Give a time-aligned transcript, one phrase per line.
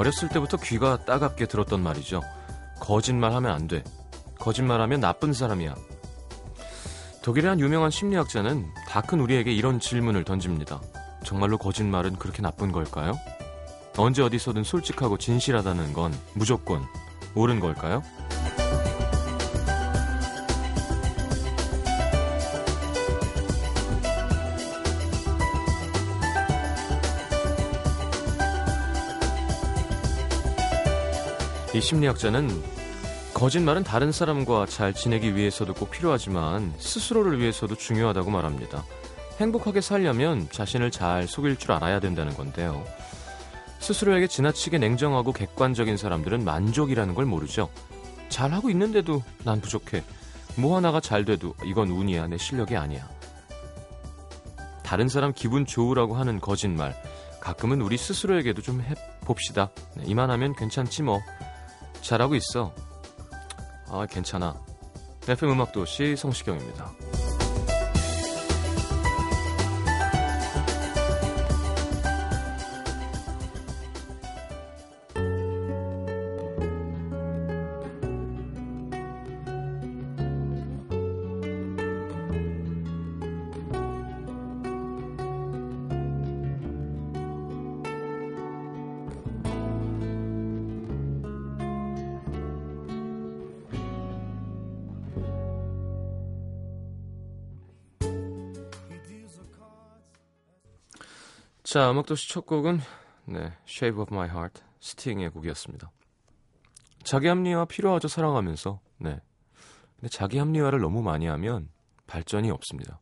[0.00, 2.22] 어렸을 때부터 귀가 따갑게 들었던 말이죠.
[2.80, 3.84] 거짓말 하면 안 돼.
[4.38, 5.74] 거짓말 하면 나쁜 사람이야.
[7.22, 10.80] 독일의 한 유명한 심리학자는 다 큰 우리에게 이런 질문을 던집니다.
[11.22, 13.12] 정말로 거짓말은 그렇게 나쁜 걸까요?
[13.98, 16.82] 언제 어디서든 솔직하고 진실하다는 건 무조건
[17.34, 18.02] 옳은 걸까요?
[31.80, 32.62] 이 심리학자는
[33.32, 38.84] 거짓말은 다른 사람과 잘 지내기 위해서도 꼭 필요하지만 스스로를 위해서도 중요하다고 말합니다.
[39.38, 42.84] 행복하게 살려면 자신을 잘 속일 줄 알아야 된다는 건데요.
[43.78, 47.70] 스스로에게 지나치게 냉정하고 객관적인 사람들은 만족이라는 걸 모르죠.
[48.28, 50.04] 잘하고 있는데도 난 부족해.
[50.56, 52.26] 뭐 하나가 잘 돼도 이건 운이야.
[52.26, 53.08] 내 실력이 아니야.
[54.84, 56.94] 다른 사람 기분 좋으라고 하는 거짓말.
[57.40, 59.70] 가끔은 우리 스스로에게도 좀 해봅시다.
[59.96, 61.20] 네, 이만하면 괜찮지 뭐.
[62.02, 62.74] 잘하고 있어.
[63.88, 64.54] 아, 괜찮아.
[65.28, 66.90] FM 음악도시 성시경입니다.
[101.80, 102.78] 자, 음악도시 첫 곡은
[103.24, 105.90] 네, Shape of My Heart, 스팅의 곡이었습니다.
[107.04, 108.80] 자기 합리화 필요하죠, 사랑하면서.
[108.98, 109.18] 네.
[109.96, 111.70] 근데 자기 합리화를 너무 많이 하면
[112.06, 113.00] 발전이 없습니다.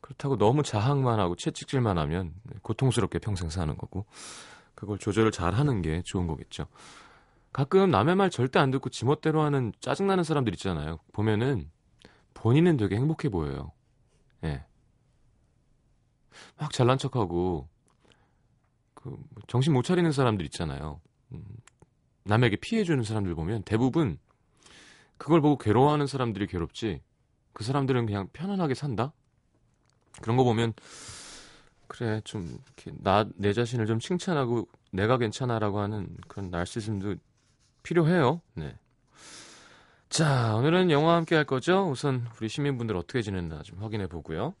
[0.00, 4.04] 그렇다고 너무 자학만 하고 채찍질만 하면 네, 고통스럽게 평생 사는 거고
[4.74, 6.66] 그걸 조절을 잘 하는 게 좋은 거겠죠.
[7.52, 10.98] 가끔 남의 말 절대 안 듣고 지멋대로 하는 짜증나는 사람들 있잖아요.
[11.12, 11.70] 보면은
[12.34, 13.70] 본인은 되게 행복해 보여요.
[14.42, 14.64] 예.
[16.58, 16.64] 네.
[16.64, 17.68] 막 잘난 척하고
[18.94, 21.00] 그뭐 정신 못 차리는 사람들 있잖아요.
[21.32, 21.44] 음,
[22.24, 24.18] 남에게 피해 주는 사람들 보면 대부분
[25.16, 27.02] 그걸 보고 괴로워하는 사람들이 괴롭지
[27.52, 29.12] 그 사람들은 그냥 편안하게 산다.
[30.20, 30.72] 그런 거 보면
[31.86, 37.16] 그래 좀나내 자신을 좀 칭찬하고 내가 괜찮아라고 하는 그런 날씨즘도
[37.82, 38.40] 필요해요.
[38.54, 38.76] 네.
[40.08, 41.88] 자, 오늘은 영화 함께 할 거죠?
[41.88, 44.54] 우선 우리 시민분들 어떻게 지냈나 좀 확인해 보고요.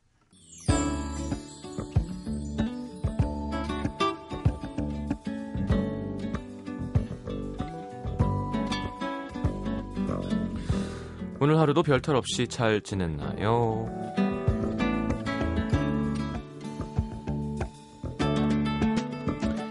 [11.40, 13.88] 오늘 하루도 별탈 없이 잘 지냈나요?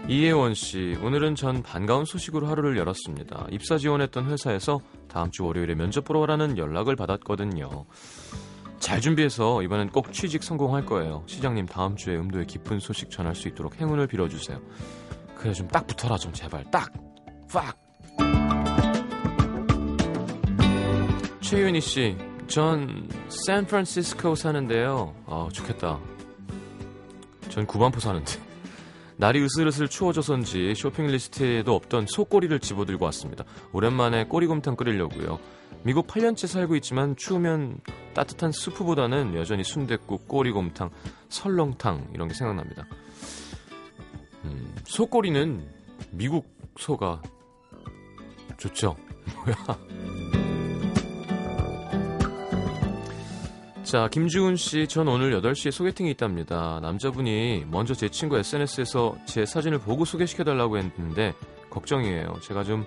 [0.08, 3.46] 이혜원 씨, 오늘은 전 반가운 소식으로 하루를 열었습니다.
[3.50, 7.84] 입사 지원했던 회사에서 다음 주 월요일에 면접 보러 오라는 연락을 받았거든요.
[8.80, 11.22] 잘 준비해서 이번엔 꼭 취직 성공할 거예요.
[11.26, 14.58] 시장님 다음 주에 음도의 기쁜 소식 전할 수 있도록 행운을 빌어주세요.
[15.36, 16.92] 그래 좀 딱 붙어라 좀 제발 딱!
[17.52, 17.78] 팍!
[21.50, 22.16] 최윤희 씨,
[22.46, 25.16] 전 샌프란시스코 사는데요.
[25.26, 25.98] 아, 좋겠다.
[27.48, 28.34] 전 구반포 사는데.
[29.16, 33.42] 날이 으슬으슬 추워져서인지 쇼핑 리스트에도 없던 소꼬리를 집어들고 왔습니다.
[33.72, 35.40] 오랜만에 꼬리곰탕 끓이려고요.
[35.82, 37.80] 미국 8년째 살고 있지만 추우면
[38.14, 40.90] 따뜻한 수프보다는 여전히 순댓국, 꼬리곰탕,
[41.30, 42.86] 설렁탕 이런 게 생각납니다.
[44.44, 45.66] 음, 소꼬리는
[46.12, 46.46] 미국
[46.76, 47.20] 소가
[48.56, 48.94] 좋죠.
[49.34, 50.39] 뭐야?
[53.90, 56.78] 자, 김주훈 씨, 전 오늘 8시에 소개팅이 있답니다.
[56.80, 61.34] 남자분이 먼저 제 친구 SNS에서 제 사진을 보고 소개시켜달라고 했는데,
[61.70, 62.34] 걱정이에요.
[62.40, 62.86] 제가 좀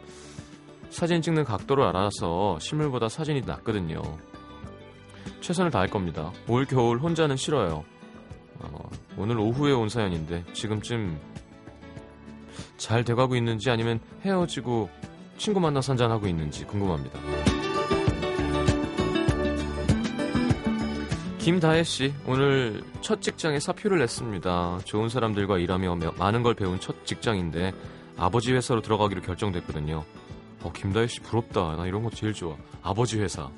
[0.90, 4.02] 사진 찍는 각도를 알아서 실물보다 사진이 낫거든요.
[5.42, 6.32] 최선을 다할 겁니다.
[6.48, 7.84] 올 겨울 혼자는 싫어요.
[8.60, 11.20] 어, 오늘 오후에 온 사연인데, 지금쯤
[12.78, 14.90] 잘 돼가고 있는지 아니면 헤어지고
[15.36, 17.20] 친구 만나서 한잔하고 있는지 궁금합니다.
[21.44, 24.80] 김다혜 씨, 오늘 첫 직장에 사표를 냈습니다.
[24.86, 27.74] 좋은 사람들과 일하며 많은 걸 배운 첫 직장인데
[28.16, 30.06] 아버지 회사로 들어가기로 결정됐거든요.
[30.64, 31.76] 어, 김다혜 씨 부럽다.
[31.76, 32.56] 나 이런 거 제일 좋아.
[32.82, 33.50] 아버지 회사,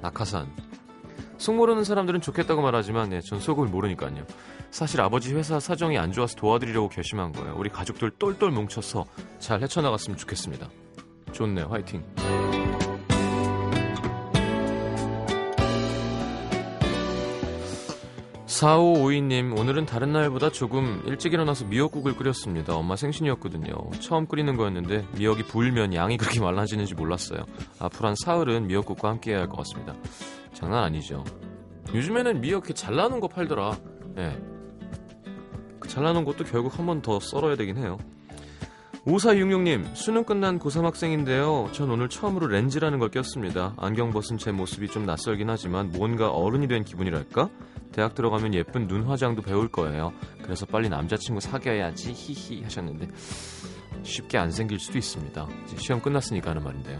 [0.00, 0.50] 낙하산.
[1.36, 4.24] 속 모르는 사람들은 좋겠다고 말하지만 네, 전 속을 모르니까요.
[4.70, 7.56] 사실 아버지 회사 사정이 안 좋아서 도와드리려고 결심한 거예요.
[7.58, 9.04] 우리 가족들 똘똘 뭉쳐서
[9.38, 10.70] 잘 헤쳐나갔으면 좋겠습니다.
[11.32, 11.66] 좋네요.
[11.66, 12.02] 화이팅.
[18.64, 22.74] 4552님, 오늘은 다른 날보다 조금 일찍 일어나서 미역국을 끓였습니다.
[22.74, 23.74] 엄마 생신이었거든요.
[24.00, 27.40] 처음 끓이는 거였는데 미역이 불면 양이 그렇게 많아지는지 몰랐어요.
[27.78, 29.94] 앞으로 한 사흘은 미역국과 함께 해야 할 것 같습니다.
[30.54, 31.24] 장난 아니죠.
[31.94, 33.76] 요즘에는 미역 이렇게 잘라놓은 거 팔더라.
[34.16, 34.22] 예.
[34.22, 34.42] 네.
[35.78, 37.98] 그 잘라놓은 것도 결국 한 번 더 썰어야 되긴 해요.
[39.06, 41.68] 5466님, 수능 끝난 고3 학생인데요.
[41.72, 43.74] 전 오늘 처음으로 렌즈라는 걸 꼈습니다.
[43.76, 47.50] 안경 벗은 제 모습이 좀 낯설긴 하지만 뭔가 어른이 된 기분이랄까?
[47.92, 50.12] 대학 들어가면 예쁜 눈 화장도 배울 거예요.
[50.42, 53.08] 그래서 빨리 남자친구 사귀어야지 히히 하셨는데
[54.02, 55.48] 쉽게 안 생길 수도 있습니다.
[55.76, 56.98] 시험 끝났으니까 하는 말인데요.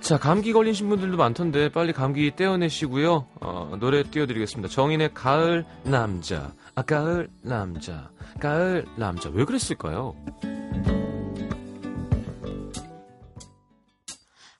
[0.00, 3.26] 자, 감기 걸리신 분들도 많던데 빨리 감기 떼어내시고요.
[3.40, 4.68] 어, 노래 띄워드리겠습니다.
[4.68, 6.52] 정인의 가을 남자.
[6.76, 8.10] 아, 가을 남자.
[8.40, 9.28] 가을 남자.
[9.30, 10.14] 왜 그랬을까요?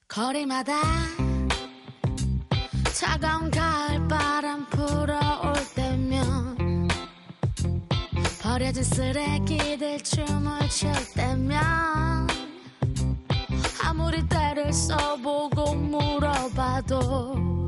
[0.07, 0.81] 거리마다
[2.93, 6.87] 차가운 가을 바람 불어올 때면
[8.41, 11.59] 버려진 쓰레기들 춤을 출 때면
[13.83, 17.64] 아무리 때를 써보고 물어봐도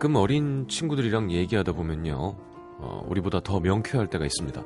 [0.00, 2.16] 가끔 어린 친구들이랑 얘기하다 보면요,
[2.78, 4.64] 어, 우리보다 더 명쾌할 때가 있습니다.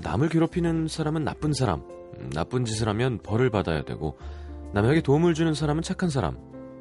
[0.00, 1.84] 남을 괴롭히는 사람은 나쁜 사람,
[2.18, 4.18] 음, 나쁜 짓을 하면 벌을 받아야 되고,
[4.74, 6.38] 남에게 도움을 주는 사람은 착한 사람,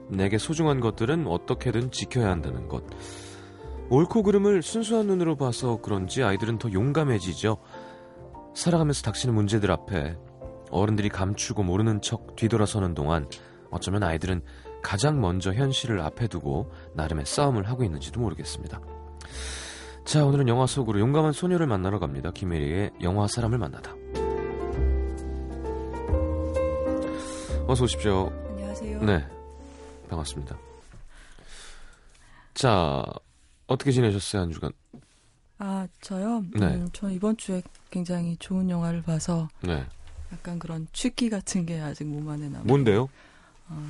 [0.10, 2.84] 내게 소중한 것들은 어떻게든 지켜야 한다는 것.
[3.92, 7.58] 옳고 그름을 순수한 눈으로 봐서 그런지 아이들은 더 용감해지죠.
[8.56, 10.18] 살아가면서 닥치는 문제들 앞에
[10.72, 13.28] 어른들이 감추고 모르는 척 뒤돌아서는 동안
[13.70, 14.42] 어쩌면 아이들은
[14.86, 18.80] 가장 먼저 현실을 앞에 두고 나름의 싸움을 하고 있는지도 모르겠습니다.
[20.06, 22.30] 자, 오늘은 영화 속으로 용감한 소녀를 만나러 갑니다.
[22.32, 23.96] 김혜리의 영화 사람을 만나다.
[27.66, 28.32] 어서 오십시오.
[28.50, 29.02] 안녕하세요.
[29.02, 29.28] 네.
[30.08, 30.56] 반갑습니다.
[32.54, 33.04] 자,
[33.66, 34.72] 어떻게 지내셨어요, 한 주간?
[35.58, 36.44] 아, 저요?
[36.54, 36.68] 네.
[36.68, 39.84] 음, 저 이번 주에 굉장히 좋은 영화를 봐서 네.
[40.32, 42.66] 약간 그런 취기 같은 게 아직 몸 안에 남아.
[42.66, 43.10] 뭔데요?
[43.68, 43.84] 어,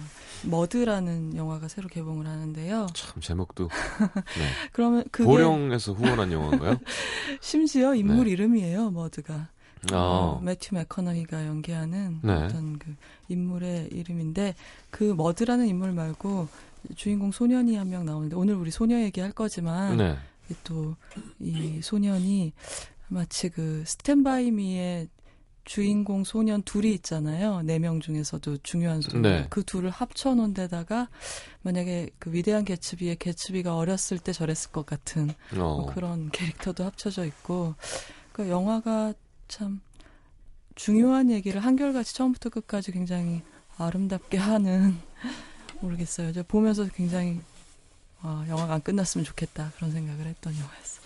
[0.43, 2.87] 머드라는 영화가 새로 개봉을 하는데요.
[2.93, 3.67] 참 제목도.
[4.37, 4.49] 네.
[4.71, 6.77] 그러면 그게 보령에서 후원한 영화인가요?
[7.41, 8.31] 심지어 인물 네.
[8.31, 8.91] 이름이에요.
[8.91, 9.49] 머드가.
[9.91, 9.95] 아.
[9.95, 12.33] 어, 매튜 맥커너히가 연기하는 네.
[12.33, 12.95] 어떤 그
[13.27, 14.55] 인물의 이름인데
[14.89, 16.47] 그 머드라는 인물 말고
[16.95, 20.17] 주인공 소년이 한 명 나오는데 오늘 우리 소녀 얘기할 거지만 네.
[20.63, 22.53] 또이 소년이
[23.07, 25.07] 마치 그 스탠바이 미의
[25.65, 27.61] 주인공 소년 둘이 있잖아요.
[27.63, 29.21] 네 명 중에서도 중요한 소년.
[29.23, 29.47] 네.
[29.49, 31.09] 그 둘을 합쳐놓은 데다가
[31.63, 35.55] 만약에 그 위대한 개츠비의 개츠비가 어렸을 때 저랬을 것 같은 어.
[35.55, 37.75] 뭐 그런 캐릭터도 합쳐져 있고
[38.31, 39.13] 그 영화가
[39.47, 39.81] 참
[40.75, 43.41] 중요한 얘기를 한결같이 처음부터 끝까지 굉장히
[43.77, 44.97] 아름답게 하는
[45.81, 46.31] 모르겠어요.
[46.33, 47.41] 저 보면서 굉장히
[48.21, 51.05] 아, 영화가 안 끝났으면 좋겠다 그런 생각을 했던 영화였어요.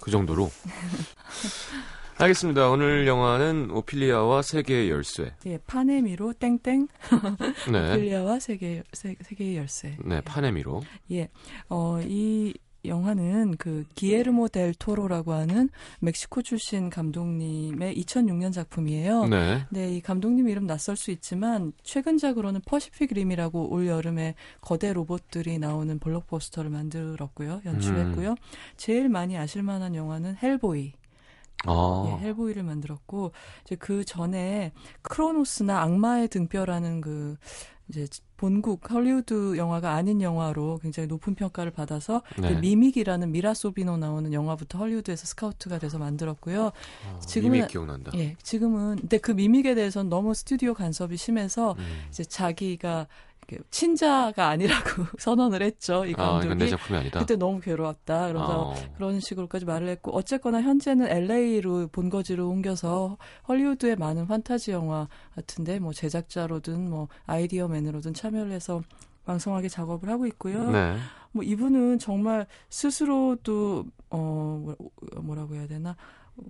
[0.00, 0.50] 그 정도로.
[2.18, 2.68] 알겠습니다.
[2.68, 5.32] 오늘 영화는 오피리아와 세계의 열쇠.
[5.46, 6.88] 예, 파네미로 땡땡.
[7.72, 7.92] 네.
[7.92, 9.96] 오피리아와 세계 세, 세계의 열쇠.
[10.04, 10.82] 네, 파네미로.
[11.10, 11.28] 예.
[11.68, 12.54] 어, 이
[12.84, 15.68] 영화는 그 기에르모 델 토로라고 하는
[16.00, 19.26] 멕시코 출신 감독님의 2006년 작품이에요.
[19.26, 19.64] 네.
[19.70, 25.98] 네, 이 감독님 이름 낯설 수 있지만 최근작으로는 퍼시픽 림이라고 올 여름에 거대 로봇들이 나오는
[25.98, 27.62] 블록버스터를 만들었고요.
[27.64, 28.30] 연출했고요.
[28.30, 28.36] 음.
[28.76, 30.92] 제일 많이 아실 만한 영화는 헬보이.
[31.66, 32.04] 아.
[32.06, 33.32] 예, 헬보이를 만들었고
[33.64, 37.36] 이제 그 전에 크로노스나 악마의 등뼈라는 그
[37.88, 42.54] 이제 본국 헐리우드 영화가 아닌 영화로 굉장히 높은 평가를 받아서 네.
[42.58, 46.66] 미믹이라는 미라 소비노 나오는 영화부터 헐리우드에서 스카우트가 돼서 만들었고요.
[46.66, 48.10] 아, 지금은 미믹 기억난다.
[48.16, 51.84] 예, 지금은 근데 그 미믹에 대해서는 너무 스튜디오 간섭이 심해서 음.
[52.08, 53.06] 이제 자기가
[53.70, 56.04] 친자가 아니라고 선언을 했죠.
[56.04, 56.64] 이 감독이.
[56.64, 57.20] 아, 작품이 아니다.
[57.20, 58.28] 그때 너무 괴로웠다.
[58.28, 58.74] 그래서 어.
[58.96, 63.18] 그런 식으로까지 말을 했고 어쨌거나 현재는 LA로 본거지로 옮겨서
[63.48, 68.82] 헐리우드의 많은 판타지 영화 같은데 뭐 제작자로든 뭐 아이디어맨으로든 참여를 해서
[69.24, 70.70] 왕성하게 작업을 하고 있고요.
[70.70, 70.96] 네.
[71.32, 74.74] 뭐 이분은 정말 스스로도 어
[75.20, 75.96] 뭐라고 해야 되나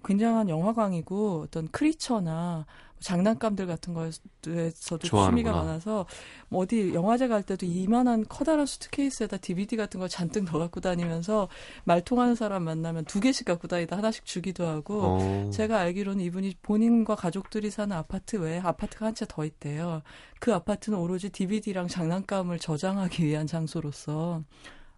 [0.04, 2.66] 굉장한 영화광이고 어떤 크리처나
[3.02, 5.30] 장난감들 같은 거에서도 좋아하는구나.
[5.30, 6.06] 취미가 많아서
[6.48, 11.48] 뭐 어디 영화제 갈 때도 이만한 커다란 수트케이스에다 DVD 같은 걸 잔뜩 넣어 갖고 다니면서
[11.82, 15.18] 말 통하는 사람 만나면 두 개씩 갖고 다니다 하나씩 주기도 하고 오.
[15.20, 15.50] 어.
[15.52, 20.02] 제가 알기로는 이분이 본인과 가족들이 사는 아파트 외에 아파트가 한 채 더 있대요.
[20.38, 24.42] 그 아파트는 오로지 DVD랑 장난감을 저장하기 위한 장소로서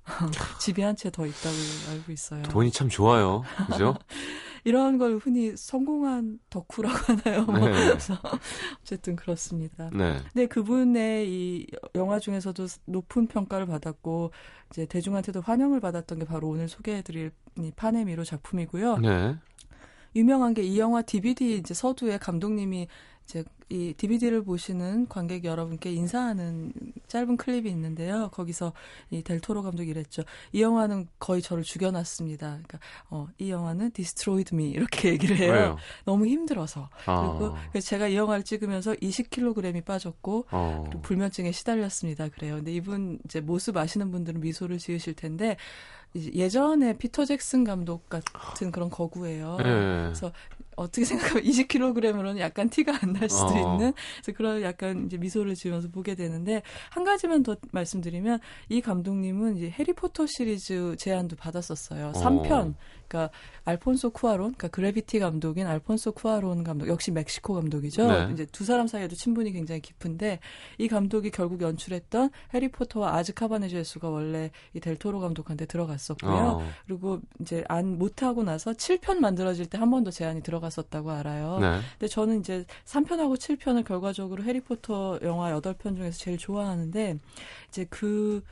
[0.60, 1.56] 집이 한 채 더 있다고
[1.92, 2.42] 알고 있어요.
[2.44, 3.42] 돈이 참 좋아요.
[3.70, 3.96] 그죠?
[4.64, 7.44] 이런 걸 흔히 성공한 덕후라고 하나요?
[7.44, 7.70] 뭐 네.
[7.72, 8.16] 그래서
[8.80, 9.90] 어쨌든 그렇습니다.
[9.92, 10.18] 네.
[10.32, 14.30] 근데 그분의 이 영화 중에서도 높은 평가를 받았고
[14.70, 18.98] 이제 대중한테도 환영을 받았던 게 바로 오늘 소개해드릴 이 파네미로 작품이고요.
[18.98, 19.36] 네.
[20.16, 22.86] 유명한 게 이 영화 DVD 이제 서두에 감독님이
[23.24, 26.72] 이제 이 DVD를 보시는 관객 여러분께 인사하는
[27.08, 28.28] 짧은 클립이 있는데요.
[28.32, 28.72] 거기서
[29.10, 30.22] 이 델토로 감독이 이랬죠.
[30.52, 32.46] 이 영화는 거의 저를 죽여놨습니다.
[32.46, 32.78] 그러니까
[33.08, 35.52] 어, 이 영화는 destroyed me 이렇게 얘기를 해요.
[35.52, 35.76] 왜요?
[36.04, 36.90] 너무 힘들어서.
[37.06, 37.38] 아.
[37.38, 40.84] 그리고 제가 이 영화를 찍으면서 20kg이 빠졌고 어.
[41.02, 42.28] 불면증에 시달렸습니다.
[42.28, 42.56] 그래요.
[42.56, 45.56] 근데 이분 이제 모습 아시는 분들은 미소를 지으실 텐데
[46.16, 49.56] 예전에 피터 잭슨 감독 같은 그런 거구예요.
[49.56, 49.64] 네.
[49.64, 50.32] 그래서
[50.76, 53.74] 어떻게 생각하면 20kg으로는 약간 티가 안 날 수도 어.
[53.74, 59.56] 있는 그래서 그런 약간 이제 미소를 지으면서 보게 되는데 한 가지만 더 말씀드리면 이 감독님은
[59.56, 62.08] 이제 해리포터 시리즈 제안도 받았었어요.
[62.08, 62.12] 어.
[62.12, 62.74] 3편
[63.06, 63.30] 그러니까
[63.64, 68.08] 알폰소 쿠아론, 그러니까 그래비티 감독인 알폰소 쿠아론 감독, 역시 멕시코 감독이죠.
[68.08, 68.28] 네.
[68.32, 70.40] 이제 두 사람 사이에도 친분이 굉장히 깊은데
[70.78, 76.32] 이 감독이 결국 연출했던 해리포터와 아즈카바네 죄수가 원래 이 델토로 감독한테 들어갔었고요.
[76.32, 76.66] 어.
[76.86, 81.58] 그리고 이제 안 못하고 나서 7편 만들어질 때 한 번 더 제안이 들어갔 었다고 알아요.
[81.60, 81.80] 네.
[81.98, 87.18] 근데 저는 이제 3편하고 7편을 결과적으로 해리포터 영화 8편 중에서 제일 좋아하는데
[87.68, 88.42] 이제 그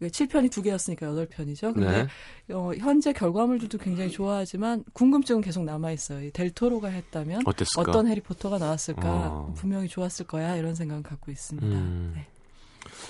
[0.00, 1.74] 7편이 두 개였으니까 8편이죠.
[1.74, 2.08] 근데
[2.48, 2.54] 네.
[2.54, 6.28] 어, 현재 결과물들도 굉장히 좋아하지만 궁금증은 계속 남아 있어요.
[6.30, 7.90] 델토로가 했다면 어땠을까?
[7.90, 9.02] 어떤 해리포터가 나왔을까?
[9.04, 9.54] 어.
[9.56, 10.56] 분명히 좋았을 거야.
[10.56, 11.66] 이런 생각을 갖고 있습니다.
[11.66, 12.12] 음.
[12.16, 12.26] 네.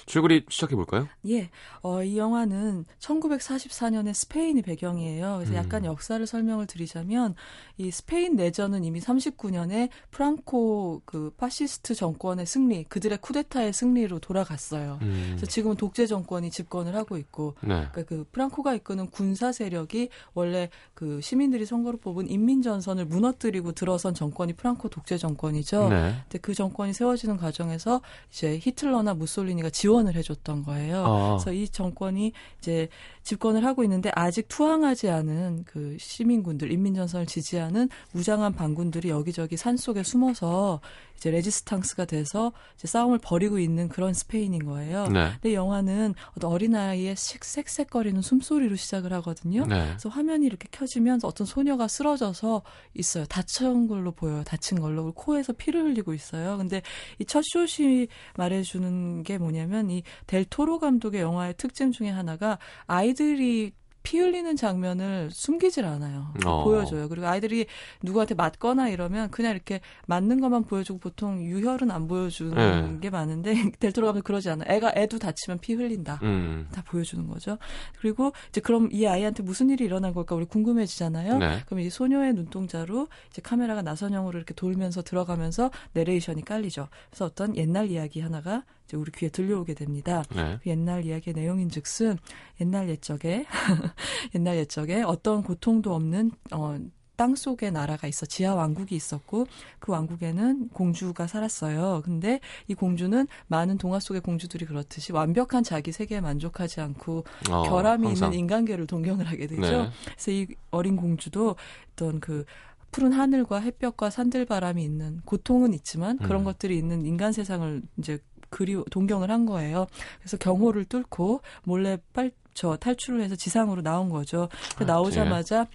[0.06, 1.08] 줄거리 시작해 볼까요?
[1.28, 1.50] 예.
[1.82, 5.36] 어, 이 영화는 1944년에 스페인이 배경이에요.
[5.36, 5.56] 그래서 음.
[5.56, 7.34] 약간 역사를 설명을 드리자면
[7.78, 14.98] 이 스페인 내전은 이미 39년에 프랑코 그 파시스트 정권의 승리, 그들의 쿠데타의 승리로 돌아갔어요.
[15.02, 15.24] 음.
[15.30, 17.86] 그래서 지금은 독재 정권이 집권을 하고 있고 네.
[17.92, 24.14] 그러니까 그 프랑코가 이끄는 군사 세력이 원래 그 시민들이 선거로 뽑은 인민 전선을 무너뜨리고 들어선
[24.14, 25.88] 정권이 프랑코 독재 정권이죠.
[25.88, 26.14] 네.
[26.22, 31.04] 근데 그 정권이 세워지는 과정에서 이제 히틀러나 무솔리니가 지원을 해줬던 거예요.
[31.04, 31.28] 아.
[31.30, 32.88] 그래서 이 정권이 이제
[33.24, 40.04] 집권을 하고 있는데 아직 투항하지 않은 그 시민군들, 인민전선을 지지하는 무장한 반군들이 여기저기 산 속에
[40.04, 40.80] 숨어서
[41.22, 45.06] 이제 레지스탕스가 돼서 이제 싸움을 벌이고 있는 그런 스페인인 거예요.
[45.06, 45.30] 네.
[45.40, 49.64] 근데 영화는 어떤 어린아이의 씩색색거리는 숨소리로 시작을 하거든요.
[49.66, 49.86] 네.
[49.86, 52.62] 그래서 화면이 이렇게 켜지면 어떤 소녀가 쓰러져서
[52.94, 53.24] 있어요.
[53.26, 54.42] 다친 걸로 보여요.
[54.42, 55.12] 다친 걸로.
[55.12, 56.56] 코에서 피를 흘리고 있어요.
[56.58, 56.82] 근데
[57.18, 64.18] 이 첫 숏이 말해주는 게 뭐냐면 이 델토로 감독의 영화의 특징 중에 하나가 아이들이 피
[64.18, 66.32] 흘리는 장면을 숨기질 않아요.
[66.44, 66.64] 어.
[66.64, 67.08] 보여줘요.
[67.08, 67.66] 그리고 아이들이
[68.02, 73.00] 누구한테 맞거나 이러면 그냥 이렇게 맞는 것만 보여주고 보통 유혈은 안 보여주는 네.
[73.00, 74.66] 게 많은데 델토로 가면 그러지 않아요.
[74.68, 76.18] 애가 애도 다치면 피 흘린다.
[76.22, 76.68] 음.
[76.72, 77.58] 다 보여주는 거죠.
[78.00, 81.38] 그리고 이제 그럼 이 아이한테 무슨 일이 일어난 걸까 우리 궁금해지잖아요.
[81.38, 81.62] 네.
[81.66, 86.88] 그럼 이 소녀의 눈동자로 이제 카메라가 나선형으로 이렇게 돌면서 들어가면서 내레이션이 깔리죠.
[87.10, 90.22] 그래서 어떤 옛날 이야기 하나가 이제 우리 귀에 들려오게 됩니다.
[90.34, 90.58] 네.
[90.62, 92.18] 그 옛날 이야기의 내용인즉슨
[92.60, 93.46] 옛날 옛적에
[94.34, 96.78] 옛날 옛적에 어떤 고통도 없는 어,
[97.16, 99.46] 땅 속에 나라가 있어 지하 왕국이 있었고
[99.78, 102.02] 그 왕국에는 공주가 살았어요.
[102.04, 108.08] 근데 이 공주는 많은 동화 속의 공주들이 그렇듯이 완벽한 자기 세계에 만족하지 않고 어, 결함이
[108.08, 108.28] 항상.
[108.28, 109.84] 있는 인간계를 동경을 하게 되죠.
[109.84, 109.90] 네.
[110.04, 111.56] 그래서 이 어린 공주도
[111.92, 112.44] 어떤 그
[112.90, 116.44] 푸른 하늘과 햇볕과 산들바람이 있는 고통은 있지만 그런 음.
[116.44, 118.18] 것들이 있는 인간 세상을 이제
[118.52, 119.86] 그리 동경을 한 거예요.
[120.20, 124.48] 그래서 경호를 뚫고 몰래 빨, 저 탈출을 해서 지상으로 나온 거죠.
[124.76, 125.66] 그 나오자마자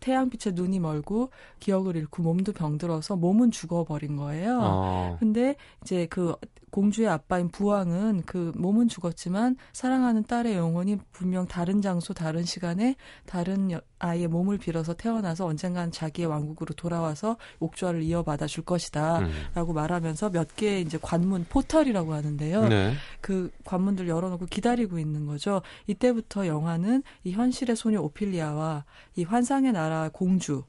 [0.00, 4.58] 태양빛에 눈이 멀고 기억을 잃고 몸도 병들어서 몸은 죽어버린 거예요.
[4.62, 5.16] 어.
[5.20, 6.34] 근데 이제 그
[6.70, 12.96] 공주의 아빠인 부왕은 그 몸은 죽었지만 사랑하는 딸의 영혼이 분명 다른 장소, 다른 시간에
[13.26, 19.20] 다른 아이의 몸을 빌어서 태어나서 언젠간 자기의 왕국으로 돌아와서 옥좌를 이어받아 줄 것이다.
[19.20, 19.32] 음.
[19.54, 22.68] 라고 말하면서 몇 개의 이제 관문, 포털이라고 하는데요.
[22.68, 22.94] 네.
[23.20, 25.62] 그 관문들 열어놓고 기다리고 있는 거죠.
[25.86, 30.64] 이때부터 영화는 이 현실의 소녀 오피리아와 이 환상의 나라 공주,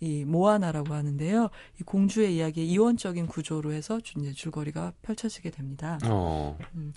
[0.00, 1.48] 이 모아나라고 하는데요.
[1.80, 5.98] 이 공주의 이야기의 이원적인 구조로 해서 이제 줄거리가 펼쳐지게 됩니다.
[6.04, 6.58] 어.
[6.74, 6.92] 음.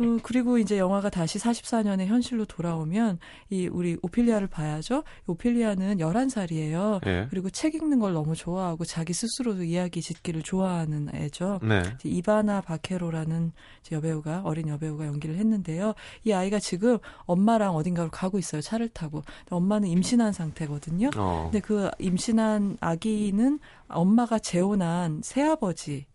[0.00, 3.18] 어, 그리고 이제 영화가 다시 44년의 현실로 돌아오면
[3.50, 5.04] 이 우리 오피리아를 봐야죠.
[5.26, 7.06] 오피리아는 11살이에요.
[7.06, 7.26] 예.
[7.30, 11.60] 그리고 책 읽는 걸 너무 좋아하고 자기 스스로도 이야기 짓기를 좋아하는 애죠.
[11.62, 11.82] 네.
[12.04, 13.52] 이바나 바케로라는
[13.92, 15.94] 여배우가 어린 여배우가 연기를 했는데요.
[16.24, 18.60] 이 아이가 지금 엄마랑 어딘가로 가고 있어요.
[18.60, 19.22] 차를 타고.
[19.50, 21.10] 엄마는 임신한 상태거든요.
[21.16, 21.48] 어.
[21.50, 26.06] 근데 그 임신 한 아기는 엄마가 재혼한 새아버지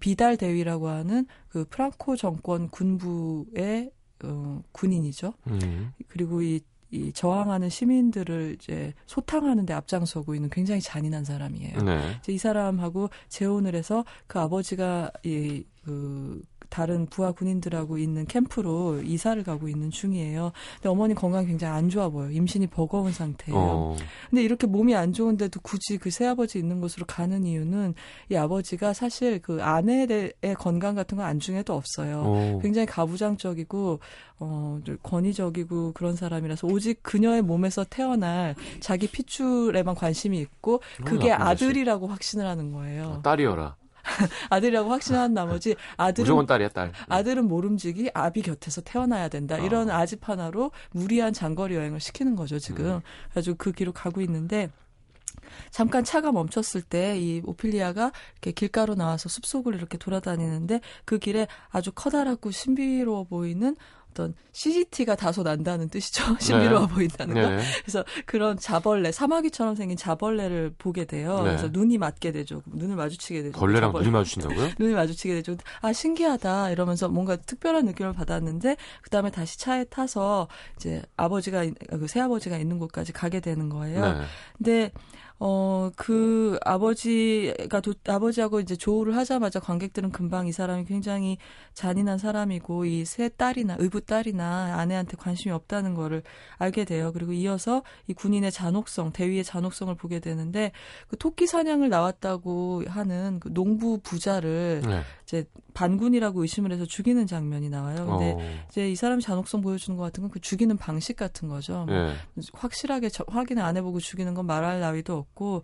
[0.00, 3.90] 비달 대위라고 하는 그 프랑코 정권 군부의
[4.24, 5.34] 어, 군인이죠.
[5.48, 5.92] 음.
[6.08, 6.60] 그리고 이,
[6.90, 11.82] 이 저항하는 시민들을 이제 소탕하는데 앞장서고 있는 굉장히 잔인한 사람이에요.
[11.82, 12.16] 네.
[12.20, 19.44] 이제 이 사람하고 재혼을 해서 그 아버지가 이 그 다른 부하 군인들하고 있는 캠프로 이사를
[19.44, 20.52] 가고 있는 중이에요.
[20.76, 22.30] 근데 어머니 건강 굉장히 안 좋아 보여.
[22.30, 23.60] 임신이 버거운 상태예요.
[23.60, 23.96] 어.
[24.30, 27.92] 근데 이렇게 몸이 안 좋은데도 굳이 그 새아버지 있는 곳으로 가는 이유는
[28.30, 32.22] 이 아버지가 사실 그 아내의 건강 같은 건 안중에도 없어요.
[32.24, 32.58] 어.
[32.62, 34.00] 굉장히 가부장적이고
[34.38, 42.46] 어 권위적이고 그런 사람이라서 오직 그녀의 몸에서 태어날 자기 핏줄에만 관심이 있고 그게 아들이라고 확신을
[42.46, 43.16] 하는 거예요.
[43.18, 43.76] 어, 딸이어라.
[44.50, 46.92] 아들이라고 확신한 나머지 아들은 무조건 딸이야 딸.
[47.08, 49.56] 아들은 모름지기 아비 곁에서 태어나야 된다.
[49.56, 49.58] 어.
[49.58, 52.86] 이런 아집 하나로 무리한 장거리 여행을 시키는 거죠 지금.
[52.86, 53.00] 음.
[53.30, 54.70] 그래가지고 그 길로 가고 있는데
[55.70, 61.92] 잠깐 차가 멈췄을 때 이 오피리아가 이렇게 길가로 나와서 숲속을 이렇게 돌아다니는데 그 길에 아주
[61.92, 63.76] 커다랗고 신비로워 보이는
[64.12, 66.36] 어떤 CGT가 다소 난다는 뜻이죠.
[66.38, 66.92] 신비로워 네.
[66.92, 67.40] 보인다는 거.
[67.40, 67.62] 네.
[67.82, 71.38] 그래서 그런 자벌레, 사마귀처럼 생긴 자벌레를 보게 돼요.
[71.38, 71.44] 네.
[71.44, 72.62] 그래서 눈이 맞게 되죠.
[72.66, 73.58] 눈을 마주치게 되죠.
[73.58, 74.04] 벌레랑 자벌레.
[74.04, 74.70] 눈이 마주친다고요?
[74.78, 75.56] 눈이 마주치게 되죠.
[75.80, 82.06] 아 신기하다 이러면서 뭔가 특별한 느낌을 받았는데 그 다음에 다시 차에 타서 이제 아버지가 그
[82.06, 84.00] 새아버지가 있는 곳까지 가게 되는 거예요.
[84.00, 84.24] 네.
[84.58, 84.92] 근데
[85.44, 91.36] 어, 그 아버지가 도, 아버지하고 이제 조우를 하자마자 관객들은 금방 이 사람이 굉장히
[91.74, 96.22] 잔인한 사람이고 이세 딸이나 의붓 딸이나 아내한테 관심이 없다는 거를
[96.58, 97.10] 알게 돼요.
[97.12, 100.70] 그리고 이어서 이 군인의 잔혹성, 대위의 잔혹성을 보게 되는데
[101.08, 105.00] 그 토끼 사냥을 나왔다고 하는 그 농부 부자를 네.
[105.24, 108.06] 이제 반군이라고 의심을 해서 죽이는 장면이 나와요.
[108.06, 108.64] 근데 어.
[108.68, 111.84] 이제 이 사람이 잔혹성 보여주는 것 같은 건 그 죽이는 방식 같은 거죠.
[111.86, 112.14] 뭐 네.
[112.52, 115.62] 확실하게 저, 확인을 안 해보고 죽이는 건 말할 나위도 없고.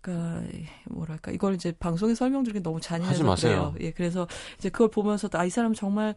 [0.00, 0.42] 그러니까
[0.90, 3.74] 뭐랄까 이걸 이제 방송에 설명드리기 너무 잔인해서 그래요.
[3.80, 4.26] 예, 그래서
[4.58, 6.14] 이제 그걸 보면서 아 이 사람 정말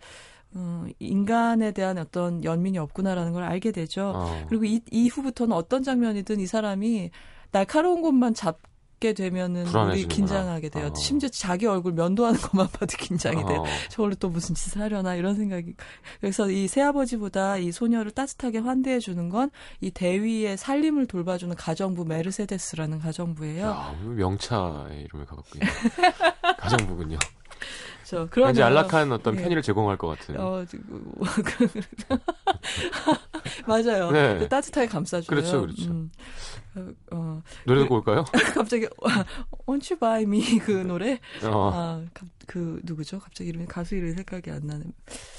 [0.55, 4.13] 음, 인간에 대한 어떤 연민이 없구나라는 걸 알게 되죠.
[4.15, 4.45] 어.
[4.47, 7.09] 그리고 이, 이후부터는 어떤 장면이든 이 사람이
[7.51, 8.59] 날카로운 곳만 잡
[9.03, 10.87] 겪게 되면은 우리 긴장하게 돼요.
[10.87, 10.95] 어.
[10.95, 13.59] 심지어 자기 얼굴 면도하는 것만 봐도 긴장이 돼요.
[13.59, 13.65] 어.
[13.89, 15.73] 저걸로 또 무슨 짓을 하려나 이런 생각이.
[16.21, 19.43] 그래서 이 새아버지보다 이 소녀를 따뜻하게 환대해 주는 건
[19.81, 23.65] 이 대위의 살림을 돌봐주는 가정부 메르세데스라는 가정부예요.
[23.65, 25.67] 야, 명차의 이름을 있는
[26.57, 27.17] 가정부군요.
[28.03, 28.29] 그렇죠.
[28.35, 29.41] 왠지 안락한 어떤 예.
[29.41, 30.39] 편의를 제공할 것 같은.
[30.39, 30.65] 어,
[33.65, 34.11] 맞아요.
[34.11, 34.47] 네.
[34.47, 35.27] 따뜻하게 감싸줘요.
[35.27, 35.91] 그렇죠, 그렇죠.
[35.91, 36.11] 음.
[36.75, 37.41] 어, 어.
[37.65, 38.25] 노래 듣고 그, 올까요?
[38.55, 38.87] 갑자기
[39.67, 41.19] Won't You Buy Me 그 노래.
[41.43, 41.71] 어.
[41.73, 42.05] 아,
[42.47, 43.19] 그 누구죠?
[43.19, 44.93] 갑자기 이름이 가수 이름이 생각이 안 나는.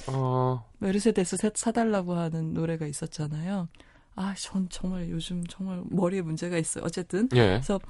[0.08, 0.64] 어.
[0.78, 3.68] 메르세데스 사달라고 하는 노래가 있었잖아요.
[4.16, 6.84] 아, 전 정말 요즘 정말 머리에 문제가 있어요.
[6.84, 7.28] 어쨌든.
[7.34, 7.46] 예.
[7.46, 7.80] 그래서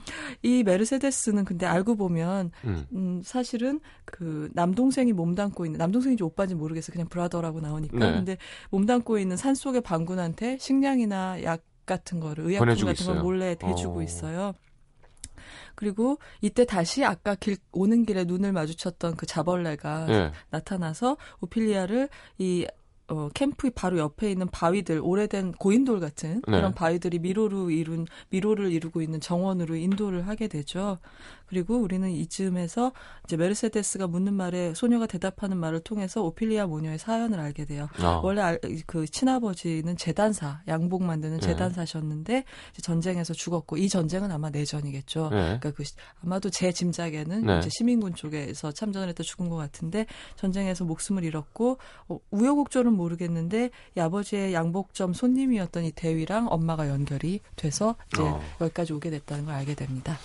[0.42, 2.86] 이 메르세데스는 근데 알고 보면, 음.
[2.92, 6.92] 음, 사실은 그 남동생이 몸담고 있는, 남동생인지 오빠인지 모르겠어요.
[6.92, 7.98] 그냥 브라더라고 나오니까.
[7.98, 8.12] 네.
[8.12, 8.38] 근데
[8.70, 14.02] 몸담고 있는 산속의 반군한테 식량이나 약 같은 거를, 의약품 같은 걸 몰래 대주고 어.
[14.02, 14.54] 있어요.
[15.74, 20.32] 그리고 이때 다시 아까 길 오는 길에 눈을 마주쳤던 그 자벌레가 예.
[20.50, 22.66] 나타나서 오피리아를 이
[23.06, 26.56] 어, 캠프 바로 옆에 있는 바위들, 오래된 고인돌 같은 네.
[26.56, 30.98] 그런 바위들이 미로로 이룬, 미로를 이루고 있는 정원으로 인도를 하게 되죠.
[31.46, 32.92] 그리고 우리는 이쯤에서
[33.24, 37.88] 이제 메르세데스가 묻는 말에 소녀가 대답하는 말을 통해서 오피리아 모녀의 사연을 알게 돼요.
[38.02, 38.20] 어.
[38.22, 41.46] 원래 그 친아버지는 재단사, 양복 만드는 네.
[41.46, 42.44] 재단사셨는데
[42.82, 45.30] 전쟁에서 죽었고 이 전쟁은 아마 내전이겠죠.
[45.30, 45.36] 네.
[45.58, 45.84] 그러니까 그
[46.22, 47.58] 아마도 제 짐작에는 네.
[47.58, 51.78] 이제 시민군 쪽에서 참전을 했다 죽은 것 같은데 전쟁에서 목숨을 잃었고
[52.08, 58.40] 어, 우여곡절은 모르겠는데 이 아버지의 양복점 손님이었던 이 대위랑 엄마가 연결이 돼서 이제 어.
[58.60, 60.18] 여기까지 오게 됐다는 걸 알게 됩니다.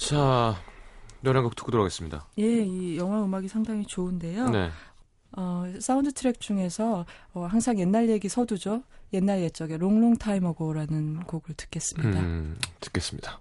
[0.00, 0.56] 자,
[1.20, 2.26] 노래 한곡 듣고 들어가겠습니다.
[2.38, 4.48] 예, 이 영화 음악이 상당히 좋은데요.
[4.48, 4.70] 네.
[5.36, 8.82] 어, 사운드 트랙 중에서 어, 항상 옛날 얘기 서두죠.
[9.12, 12.20] 옛날 옛적에 롱롱 타임 어고라는 곡을 듣겠습니다.
[12.20, 13.40] 음, 듣겠습니다.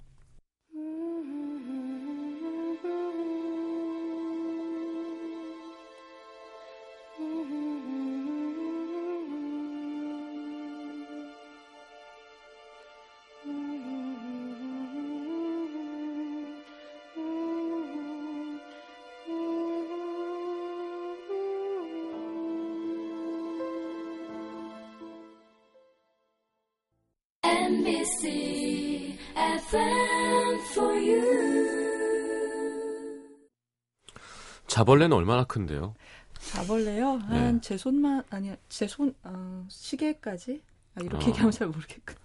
[34.89, 35.93] 자벌레는 얼마나 큰데요?
[36.39, 37.17] 자벌레요?
[37.29, 37.37] 네.
[37.37, 40.63] 한제 손만 아니 제손 어, 시계까지
[40.95, 41.27] 아, 이렇게 어.
[41.29, 42.19] 얘기하면 잘 모르겠구나.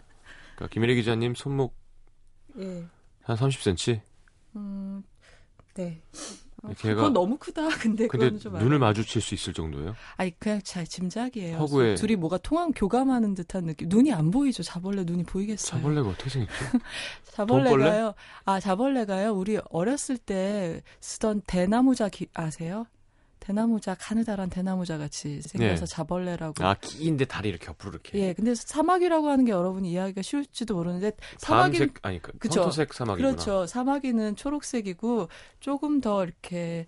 [0.55, 1.75] 그러니까 김일희 기자님 손목
[2.59, 2.87] 예.
[3.23, 4.01] 한 30cm?
[4.57, 5.03] 음,
[5.75, 6.01] 네.
[6.65, 7.69] 어, 걔가 너무 크다.
[7.81, 9.95] 근데, 근데 좀 눈을 마주칠 수 있을 정도예요?
[10.17, 11.57] 아니 그냥 잘 짐작이에요.
[11.59, 13.89] 허구에 둘이 뭐가 통한 교감하는 듯한 느낌.
[13.89, 14.63] 눈이 안 보이죠.
[14.63, 15.81] 자벌레 눈이 보이겠어요.
[15.81, 16.55] 자벌레가 어떻게 생겼죠?
[17.33, 18.15] 자벌레가요.
[18.45, 19.33] 아 자벌레가요.
[19.33, 22.87] 우리 어렸을 때 쓰던 대나무자 기, 아세요?
[23.45, 25.87] 대나무자 가느다란 대나무자 같이 생겨서 네.
[25.87, 26.65] 자벌레라고.
[26.65, 28.19] 아 긴데 다리 이렇게 옆으로 이렇게.
[28.19, 33.33] 예, 근데 사마귀라고 하는 게 여러분이 이해하기가 쉬울지도 모르는데 사마귀 색 아니 그색 사마귀구나.
[33.33, 33.67] 그렇죠.
[33.67, 35.29] 사마귀는 초록색이고
[35.61, 36.87] 조금 더 이렇게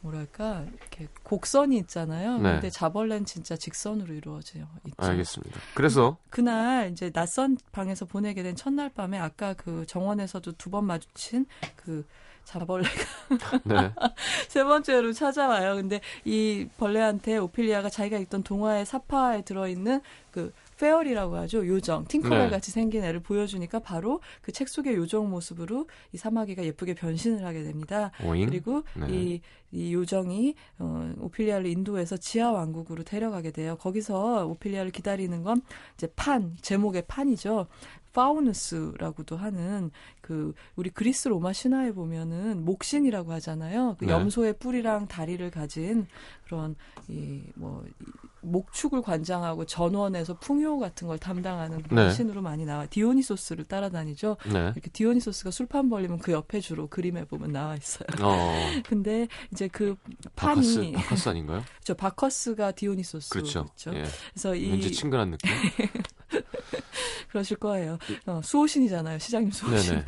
[0.00, 2.38] 뭐랄까 이렇게 곡선이 있잖아요.
[2.38, 2.52] 네.
[2.52, 4.66] 근데 자벌레는 진짜 직선으로 이루어져요.
[4.86, 4.94] 있죠.
[4.96, 5.60] 알겠습니다.
[5.74, 10.86] 그래서 그, 날 이제 낯선 방에서 보내게 된 첫날 밤에 아까 그 정원에서도 두 번
[10.86, 11.44] 마주친
[11.76, 12.06] 그
[12.48, 12.90] 자벌레가
[13.64, 13.92] 네.
[14.48, 15.76] 세 번째로 찾아와요.
[15.76, 21.66] 근데 이 벌레한테 오피리아가 자기가 읽던 동화의 사파에 들어있는 그 페어리라고 하죠.
[21.66, 22.06] 요정.
[22.06, 22.50] 팅커벨 네.
[22.50, 27.62] 같이 생긴 애를 보여주니까 바로 그 책 속의 요정 모습으로 이 사마귀가 예쁘게 변신을 하게
[27.62, 28.10] 됩니다.
[28.24, 28.46] 오잉?
[28.48, 29.06] 그리고 네.
[29.08, 33.76] 이, 이 요정이 어, 오피리아를 인도에서 지하 왕국으로 데려가게 돼요.
[33.76, 35.62] 거기서 오피리아를 기다리는 건
[35.94, 37.68] 이제 판, 제목의 판이죠.
[38.18, 43.94] 파우누스라고도 하는 그 우리 그리스 로마 신화에 보면은 목신이라고 하잖아요.
[44.00, 44.12] 그 네.
[44.12, 46.08] 염소의 뿔이랑 다리를 가진
[46.44, 46.74] 그런
[47.06, 47.84] 이뭐
[48.40, 52.10] 목축을 관장하고 전원에서 풍요 같은 걸 담당하는 네.
[52.10, 54.36] 신으로 많이 나와 디오니소스를 따라다니죠.
[54.52, 54.72] 네.
[54.74, 58.08] 이렇게 디오니소스가 술판 벌리면 그 옆에 주로 그림에 보면 나와 있어요.
[58.20, 58.52] 어.
[58.88, 59.94] 근데 이제 그
[60.34, 61.62] 판이 바커스, 바커스 아닌가요?
[61.84, 63.66] 저 바커스가 디오니소스 그렇죠.
[63.66, 63.94] 그렇죠?
[63.94, 64.04] 예.
[64.32, 65.50] 그래서 이 왠지 친근한 느낌.
[67.28, 67.98] 그러실 거예요.
[68.26, 70.02] 어, 수호신이잖아요, 시장님 수호신.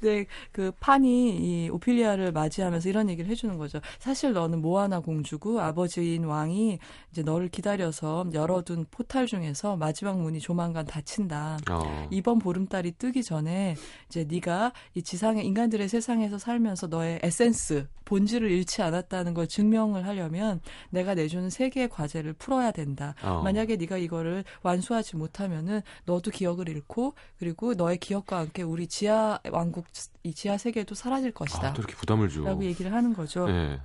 [0.00, 3.80] 근데 그 판이 이 오피리아를 맞이하면서 이런 얘기를 해주는 거죠.
[3.98, 6.78] 사실 너는 모아나 공주고 아버지인 왕이
[7.10, 11.58] 이제 너를 기다려서 열어둔 포탈 중에서 마지막 문이 조만간 닫힌다.
[11.70, 12.08] 어.
[12.10, 13.76] 이번 보름달이 뜨기 전에
[14.08, 20.60] 이제 네가 이 지상의 인간들의 세상에서 살면서 너의 에센스 본질을 잃지 않았다는 걸 증명을 하려면
[20.90, 23.14] 내가 내주는 세 개의 과제를 풀어야 된다.
[23.22, 23.40] 어.
[23.42, 29.86] 만약에 네가 이거를 완수하지 못하면은 너도 기억을 잃고 그리고 너의 기억과 함께 우리 지하 왕국
[30.22, 31.68] 이 지하 세계도 사라질 것이다.
[31.68, 32.42] 아, 또 이렇게 부담을 줘.
[32.42, 33.46] 라고 얘기를 하는 거죠.
[33.46, 33.80] 네.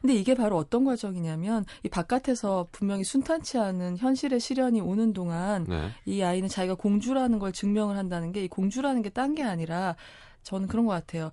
[0.00, 5.88] 근데 이게 바로 어떤 과정이냐면 이 바깥에서 분명히 순탄치 않은 현실의 시련이 오는 동안 네.
[6.04, 9.96] 이 아이는 자기가 공주라는 걸 증명을 한다는 게 이 공주라는 게 딴 게 아니라
[10.42, 11.30] 저는 그런 것 같아요.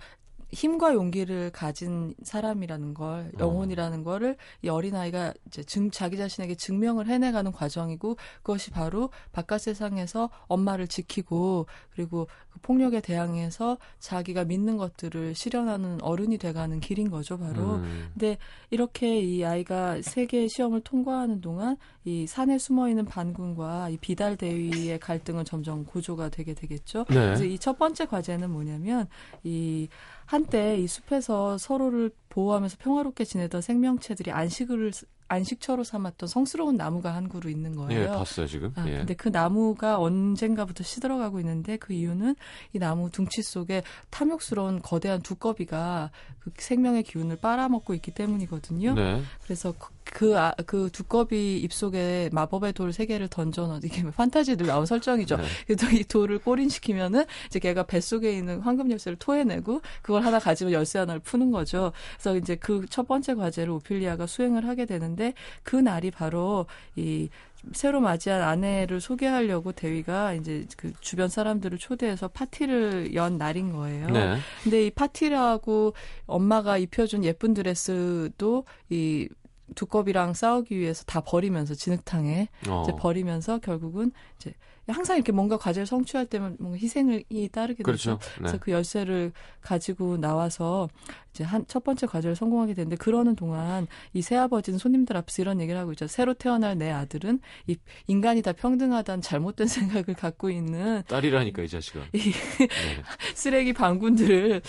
[0.52, 3.40] 힘과 용기를 가진 사람이라는 걸, 어.
[3.40, 10.30] 영혼이라는 거를 이 어린아이가 이제 증, 자기 자신에게 증명을 해내가는 과정이고 그것이 바로 바깥 세상에서
[10.48, 17.76] 엄마를 지키고 그리고 그 폭력에 대항해서 자기가 믿는 것들을 실현하는 어른이 돼가는 길인 거죠, 바로.
[17.76, 18.10] 음.
[18.14, 18.38] 근데
[18.70, 25.00] 이렇게 이 아이가 세계 시험을 통과하는 동안 이 산에 숨어 있는 반군과 이 비달 대위의
[25.00, 27.06] 갈등은 점점 고조가 되게 되겠죠.
[27.10, 27.16] 네.
[27.16, 29.08] 그래서 이 첫 번째 과제는 뭐냐면
[29.44, 29.88] 이
[30.32, 34.94] 한때 이 숲에서 서로를 보호하면서 평화롭게 지내던 생명체들이 안식을
[35.28, 38.02] 안식처로 삼았던 성스러운 나무가 한 그루 있는 거예요.
[38.02, 38.72] 예, 봤어요 지금.
[38.76, 39.00] 아, 예.
[39.00, 42.38] 근데 그 나무가 언젠가부터 시들어가고 있는데 그 이유는
[42.72, 48.94] 이 나무 둥치 속에 탐욕스러운 거대한 두꺼비가 그 생명의 기운을 빨아먹고 있기 때문이거든요.
[48.94, 49.22] 네.
[49.44, 54.86] 그래서 그, 그, 아, 그 두꺼비 입속에 마법의 돌 세 개를 던져넣어 이게 판타지들 나온
[54.86, 55.38] 설정이죠.
[55.38, 55.44] 네.
[55.66, 61.00] 그래서 이 돌을 꼬린시키면은 이제 걔가 뱃속에 있는 황금 열쇠를 토해내고 그걸 하나 가지고 열쇠
[61.00, 61.94] 하나를 푸는 거죠.
[62.18, 65.34] 그래서 이제 그 첫 번째 과제를 오피리아가 수행을 하게 되는데
[65.64, 67.30] 그 날이 바로 이
[67.74, 74.10] 새로 맞이한 아내를 소개하려고 대위가 이제 그 주변 사람들을 초대해서 파티를 연 날인 거예요.
[74.10, 74.38] 네.
[74.64, 75.94] 근데 이 파티라고
[76.26, 79.30] 엄마가 입혀준 예쁜 드레스도 이
[79.76, 82.84] 두꺼비랑 싸우기 위해서 다 버리면서 진흙탕에 어.
[82.84, 84.54] 이제 버리면서 결국은 이제
[84.92, 88.18] 항상 이렇게 뭔가 과제를 성취할 때면 뭔가 희생을 이 따르게 그렇죠.
[88.18, 88.30] 되죠.
[88.32, 88.36] 네.
[88.40, 90.90] 그래서 그 열쇠를 가지고 나와서
[91.34, 95.80] 이제 한 첫 번째 과제를 성공하게 되는데 그러는 동안 이 새아버지는 손님들 앞에서 이런 얘기를
[95.80, 96.06] 하고 있죠.
[96.08, 97.78] 새로 태어날 내 아들은 이
[98.08, 99.68] 인간이 다 평등하다는 잘못된
[100.04, 102.02] 생각을 갖고 있는 딸이라니까 이 자식아.
[102.14, 102.72] 이 네.
[103.36, 104.62] 쓰레기 반군들을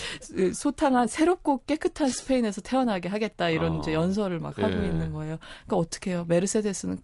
[0.54, 3.80] 소탕한 새롭고 깨끗한 스페인에서 태어나게 하겠다 이런 어.
[3.80, 4.86] 이제 연설을 막 하고 예.
[4.86, 5.38] 있는 거예요.
[5.66, 6.24] 그러니까 어떻게 해요?
[6.28, 6.98] 메르세데스는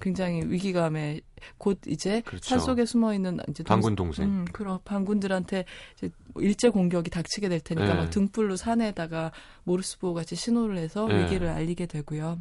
[0.00, 1.20] 굉장히 위기감에
[1.58, 2.48] 곧 이제 그렇죠.
[2.48, 5.64] 산 속에 숨어 있는 이제 반군 동생 음, 그런 반군들한테
[5.96, 7.94] 이제 일제 공격이 닥치게 될 테니까 네.
[7.94, 9.32] 막 등불로 산에다가
[9.64, 11.24] 모르스보 같이 신호를 해서 네.
[11.24, 12.38] 위기를 알리게 되고요.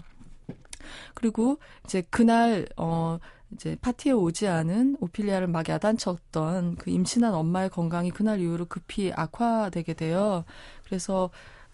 [1.14, 3.20] 그리고 이제 그날 어
[3.52, 9.94] 이제 파티에 오지 않은 오피리아를 막 야단쳤던 그 임신한 엄마의 건강이 그날 이후로 급히 악화되게
[9.94, 10.46] 돼요.
[10.84, 11.30] 그래서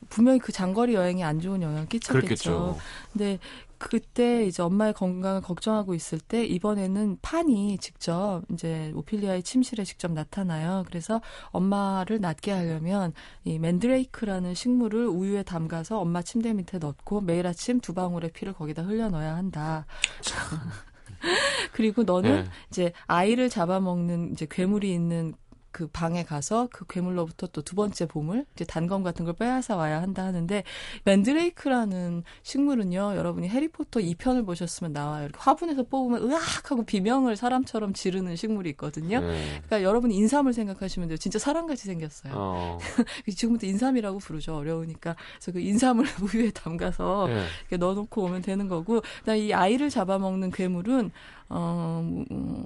[0.09, 2.13] 분명히 그 장거리 여행이 안 좋은 영향을 끼쳤겠죠.
[2.13, 2.77] 그렇겠죠.
[3.11, 3.39] 근데
[3.89, 10.83] 그때 이제 엄마의 건강을 걱정하고 있을 때 이번에는 판이 직접 이제 오피리아의 침실에 직접 나타나요.
[10.87, 13.13] 그래서 엄마를 낫게 하려면
[13.43, 18.83] 이 맨드레이크라는 식물을 우유에 담가서 엄마 침대 밑에 넣고 매일 아침 두 방울의 피를 거기다
[18.83, 19.85] 흘려 넣어야 한다.
[21.73, 22.49] 그리고 너는 네.
[22.69, 25.33] 이제 아이를 잡아먹는 이제 괴물이 있는
[25.71, 30.01] 그 방에 가서 그 괴물로부터 또 두 번째 보물, 이제 단검 같은 걸 빼앗아 와야
[30.01, 30.63] 한다 하는데
[31.05, 35.23] 맨드레이크라는 식물은요, 여러분이 해리포터 2편을 보셨으면 나와요.
[35.25, 39.21] 이렇게 화분에서 뽑으면 으악 하고 비명을 사람처럼 지르는 식물이 있거든요.
[39.21, 39.45] 네.
[39.65, 41.17] 그러니까 여러분 인삼을 생각하시면 돼요.
[41.17, 42.33] 진짜 사람같이 생겼어요.
[42.35, 42.77] 어.
[43.33, 44.55] 지금부터 인삼이라고 부르죠.
[44.55, 45.15] 어려우니까.
[45.35, 46.05] 그래서 그 인삼을
[46.35, 47.45] 우유에 담가서 네.
[47.61, 51.11] 이렇게 넣어놓고 오면 되는 거고, 그다음에 이 아이를 잡아먹는 괴물은
[51.53, 52.01] 어,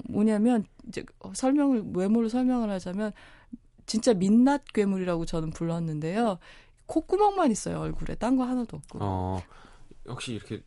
[0.10, 0.75] 뭐냐면, 이제
[1.36, 3.12] 설명을, 외모를 설명을 하자면,
[3.86, 6.40] 진짜 민낯 괴물이라고 저는 불렀는데요.
[6.88, 8.16] 콧구멍만 있어요, 얼굴에.
[8.16, 9.00] 딴 거 하나도 없고.
[9.02, 9.42] 어,
[10.08, 10.64] 역시 이렇게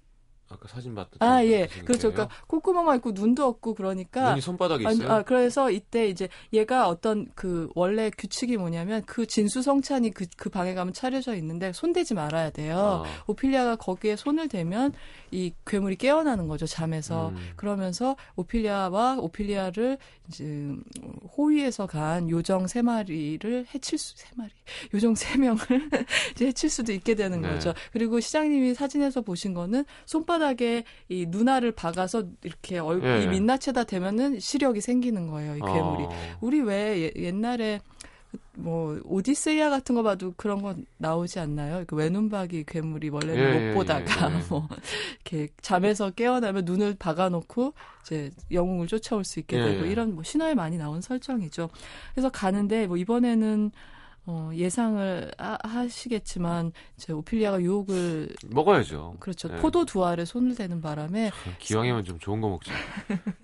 [0.51, 5.11] 아까 사진 봤던 아 예 그렇죠 그러니까 콧구멍만 있고 눈도 없고 그러니까 눈이 손바닥에 있어요.
[5.11, 10.51] 아, 그래서 이때 이제 얘가 어떤 그 원래 규칙이 뭐냐면 그 진수 성찬이 그, 그
[10.51, 13.05] 방에 가면 차려져 있는데 손대지 말아야 돼요.
[13.05, 13.25] 아.
[13.27, 14.93] 오피리아가 거기에 손을 대면
[15.31, 17.37] 이 괴물이 깨어나는 거죠 잠에서 음.
[17.57, 20.75] 그러면서 오피리아와 오피리아를 이제
[21.37, 24.51] 호위에서 간 요정 세 마리를 해칠 수 세 마리
[24.95, 25.59] 요정 세 명을
[26.33, 27.49] 이제 해칠 수도 있게 되는 네.
[27.49, 27.75] 거죠.
[27.93, 30.38] 그리고 시장님이 사진에서 보신 거는 손바닥
[31.11, 33.25] 에이 눈알을 박아서 이렇게 얼굴 네.
[33.25, 35.57] 이 민낯에다 대면은 시력이 생기는 거예요.
[35.57, 36.05] 이 괴물이.
[36.05, 36.11] 어.
[36.41, 37.81] 우리 왜 예, 옛날에
[38.55, 41.85] 뭐 오디세이아 같은 거 봐도 그런 거 나오지 않나요?
[41.87, 44.43] 그 외눈박이 괴물이 원래는 예, 못 예, 보다가 예, 예.
[44.51, 44.69] 뭐
[45.15, 47.73] 이렇게 잠에서 깨어나면 눈을 박아놓고
[48.03, 49.91] 이제 영웅을 쫓아올 수 있게 되고 예.
[49.91, 51.71] 이런 뭐 신화에 많이 나온 설정이죠.
[52.13, 53.71] 그래서 가는데 뭐 이번에는
[54.31, 59.17] 어, 예상을 하, 시겠지만 이제 오피리아가 유혹을 먹어야죠.
[59.21, 59.49] 그렇죠.
[59.49, 59.57] 네.
[59.57, 62.71] 포도 두 알에 손을 대는 바람에 기왕이면 좀 좋은 거 먹자.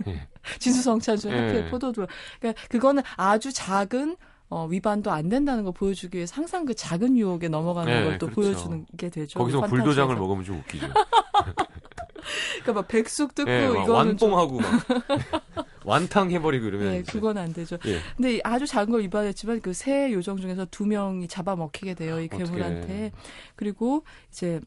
[0.04, 0.28] 네.
[0.58, 2.08] 진수성찬 중 하필 포도 두 알.
[2.38, 4.18] 그러니까 그거는 아주 작은
[4.50, 8.40] 어, 위반도 안 된다는 걸 보여주기 위해서 항상 그 작은 유혹에 넘어가는 네, 걸또 그렇죠.
[8.42, 9.38] 보여주는 게 되죠.
[9.38, 10.86] 거기서 그 불도장을 먹으면 좀 웃기죠.
[12.60, 14.70] 그러니까 막 백숙 뜯고 네, 이거는 완뽕하고 막
[15.84, 17.76] 완탕 해버리고 이러면 네, 그건 안 되죠.
[17.86, 17.98] 예.
[18.16, 23.12] 근데 아주 작은 걸 위반했지만 그 세 요정 중에서 두 명이 잡아먹히게 돼요 이 괴물한테.
[23.56, 24.60] 그리고 이제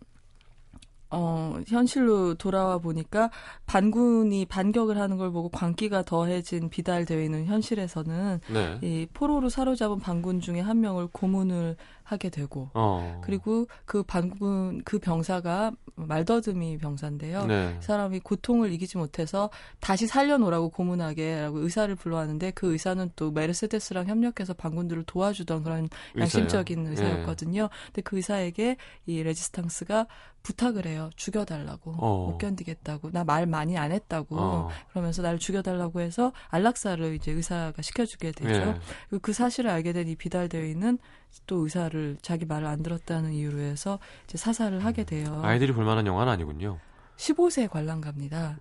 [1.09, 3.31] 어, 현실로 돌아와 보니까
[3.65, 8.77] 반군이 반격을 하는 걸 보고 광기가 더해진 비달되어 있는 현실에서는 네.
[8.81, 11.77] 이 포로로 사로잡은 반군 중에 한 명을 고문을
[12.07, 13.19] 하게 되고 어.
[13.23, 17.45] 그리고 그 반군 그 병사가 말더듬이 병사인데요.
[17.45, 17.75] 네.
[17.79, 24.53] 그 사람이 고통을 이기지 못해서 다시 살려놓으라고 고문하게라고 의사를 불러왔는데 그 의사는 또 메르세데스랑 협력해서
[24.53, 27.07] 반군들을 도와주던 그런 양심적인 의사요?
[27.07, 27.61] 의사였거든요.
[27.63, 27.69] 네.
[27.87, 30.07] 근데 그 의사에게 이 레지스탕스가
[30.43, 31.09] 부탁을 해요.
[31.17, 31.95] 죽여달라고.
[31.99, 32.27] 어.
[32.31, 33.11] 못 견디겠다고.
[33.11, 34.37] 나 말 많이 안 했다고.
[34.39, 34.69] 어.
[34.91, 38.71] 그러면서 나를 죽여달라고 해서 안락사를 이제 의사가 시켜주게 되죠.
[39.11, 39.19] 네.
[39.21, 40.99] 그 사실을 알게 된 이 비달 대위는
[41.45, 45.41] 또 의사를 자기 말을 안 들었다는 이유로 해서 이제 사살을 하게 돼요.
[45.43, 46.79] 아이들이 볼 만한 영화는 아니군요.
[47.17, 48.57] 15세 관람갑니다.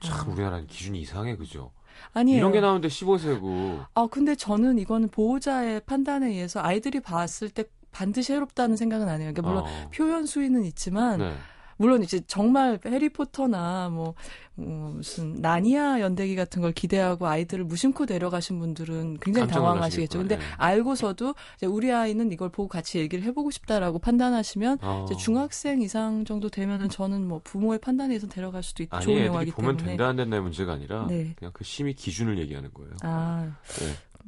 [0.00, 0.32] 참 어.
[0.32, 1.72] 우리나라 기준이 이상해 그죠?
[2.12, 2.38] 아니에요.
[2.38, 3.86] 이런 게 나오는데 15세고.
[3.94, 9.32] 아 근데 저는 이거는 보호자의 판단에 의해서 아이들이 봤을 때 반드시 해롭다는 생각은 안 해요.
[9.32, 9.90] 그러니까 물론 어.
[9.94, 11.18] 표현 수위는 있지만.
[11.18, 11.34] 네.
[11.76, 14.14] 물론 이제 정말 해리포터나 뭐,
[14.54, 20.18] 뭐 무슨 나니아 연대기 같은 걸 기대하고 아이들을 무심코 데려가신 분들은 굉장히 당황하시겠죠.
[20.18, 20.44] 근데 네.
[20.56, 25.06] 알고서도 이제 우리 아이는 이걸 보고 같이 얘기를 해보고 싶다라고 판단하시면 어.
[25.06, 29.52] 이제 중학생 이상 정도 되면은 저는 뭐 부모의 판단에 의해서 데려갈 수도 있고 좋은 영화기
[29.52, 31.34] 보면 때문에 보면 된다 안 된다의 문제가 아니라 네.
[31.36, 32.92] 그냥 그 심의 기준을 얘기하는 거예요.
[33.02, 33.56] 아.
[33.78, 33.86] 네.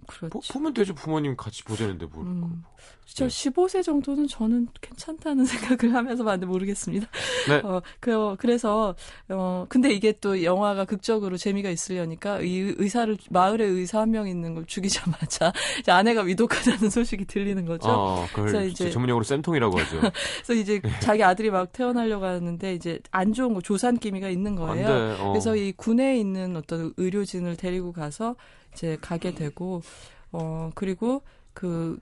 [0.09, 0.41] 그렇죠.
[0.53, 0.95] 보, 면 되죠.
[0.95, 2.27] 부모님 같이 보자는데 뭘.
[2.27, 2.65] 음,
[3.07, 3.51] 저 네.
[3.51, 7.07] 15세 정도는 저는 괜찮다는 생각을 하면서 봤는데 모르겠습니다.
[7.49, 7.57] 네.
[7.65, 8.95] 어, 그, 그래서,
[9.29, 14.55] 어, 근데 이게 또 영화가 극적으로 재미가 있으려니까 이 의사를, 마을에 의사 한 명 있는
[14.55, 15.53] 걸 죽이자마자
[15.87, 17.89] 아내가 위독하다는 소식이 들리는 거죠.
[17.91, 20.01] 어, 그래서 이제 전문용어로 쌤통이라고 하죠.
[20.45, 25.17] 그래서 이제 자기 아들이 막 태어나려고 하는데 이제 안 좋은 거 조산 기미가 있는 거예요.
[25.21, 25.33] 어.
[25.33, 28.35] 그래서 이 군에 있는 어떤 의료진을 데리고 가서
[28.79, 29.83] 이제 가게 되고
[30.31, 31.99] 어 그리고 그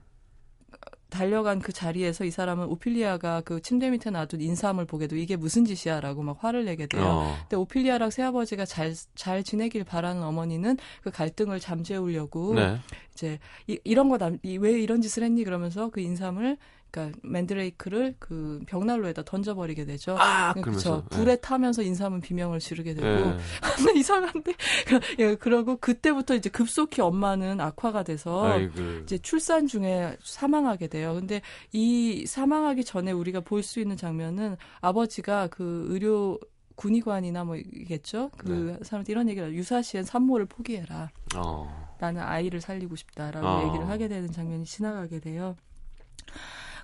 [1.09, 6.21] 달려간 그 자리에서 이 사람은 오피리아가 그 침대 밑에 놔둔 인삼을 보게도 이게 무슨 짓이야라고
[6.21, 7.03] 막 화를 내게 돼요.
[7.03, 7.35] 어.
[7.41, 12.77] 근데 오피리아랑 새아버지가 잘 잘 지내길 바라는 어머니는 그 갈등을 잠재우려고 네.
[13.13, 16.57] 이제 이, 이런 거왜 이런 짓을 했니 그러면서 그 인삼을
[16.89, 20.15] 그러니까 맨드레이크를 그 벽난로에다 던져버리게 되죠.
[20.19, 21.03] 아, 그렇죠.
[21.09, 23.05] 불에 타면서 인삼은 비명을 지르게 되고
[23.93, 23.99] 네.
[23.99, 24.53] 이상한데
[25.19, 28.81] 예, 그러고 그때부터 이제 급속히 엄마는 악화가 돼서 아이고.
[29.03, 31.13] 이제 출산 중에 사망하게 돼요.
[31.15, 31.41] 근데
[31.73, 36.39] 이 사망하기 전에 우리가 볼 수 있는 장면은 아버지가 그 의료
[36.75, 38.29] 군의관이나 뭐이겠죠.
[38.37, 38.85] 그 네.
[38.85, 41.09] 사람한테 이런 얘기를 유사시엔 산모를 포기해라.
[41.35, 41.95] 어.
[41.99, 43.67] 나는 아이를 살리고 싶다라고 어.
[43.67, 45.55] 얘기를 하게 되는 장면이 지나가게 돼요.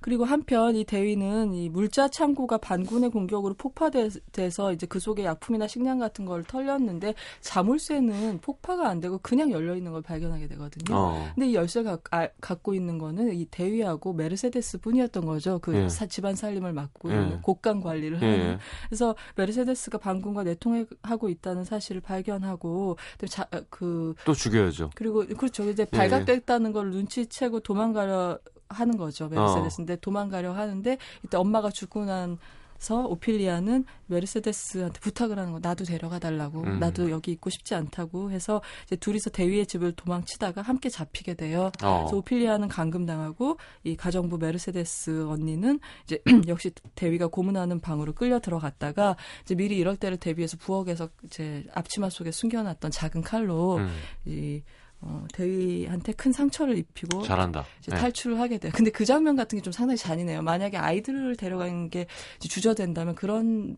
[0.04, 5.98] 그리고 한편 이 대위는 이 물자 창고가 반군의 공격으로 폭파돼서 이제 그 속에 약품이나 식량
[5.98, 10.94] 같은 걸 털렸는데 자물쇠는 폭파가 안 되고 그냥 열려 있는 걸 발견하게 되거든요.
[10.94, 11.32] 어.
[11.34, 15.60] 근데 이 열쇠 가 아, 갖고 있는 거는 이 대위하고 메르세데스 뿐이었던 거죠.
[15.60, 15.88] 그 예.
[15.88, 17.40] 사, 집안 살림을 맡고 예.
[17.42, 18.26] 곡간 관리를 예.
[18.26, 18.58] 하는.
[18.90, 22.98] 그래서 메르세데스가 반군과 내통하고 있다는 사실을 발견하고
[23.30, 24.90] 자, 그또 죽여야죠.
[24.96, 25.64] 그리고 그렇죠.
[25.70, 25.98] 이제 예.
[25.98, 28.38] 발각됐다는 걸 눈치채고 도망가려
[28.74, 29.28] 하는 거죠.
[29.30, 29.98] 메르세데스인데 어.
[30.02, 36.80] 도망가려 하는데 이때 엄마가 죽고 난서 오피리아는 메르세데스한테 부탁을 하는 거 나도 데려가 달라고 음.
[36.80, 41.72] 나도 여기 있고 싶지 않다고 해서 이제 둘이서 대위의 집을 도망치다가 함께 잡히게 돼요.
[41.84, 42.00] 어.
[42.00, 49.56] 그래서 오피리아는 감금당하고 이 가정부 메르세데스 언니는 이제 역시 대위가 고문하는 방으로 끌려 들어갔다가 이제
[49.56, 53.90] 미리 이럴 때를 대비해서 부엌에서 이제 앞치마 속에 숨겨놨던 작은 칼로 음.
[54.26, 54.62] 이
[55.06, 57.66] 어, 대위한테 큰 상처를 입히고 잘한다.
[57.80, 57.98] 이제 네.
[57.98, 58.72] 탈출을 하게 돼요.
[58.74, 60.42] 근데 그 장면 같은 게 좀 상당히 잔인해요.
[60.42, 62.06] 만약에 아이들을 데려가는 게
[62.40, 63.78] 주저된다면 그런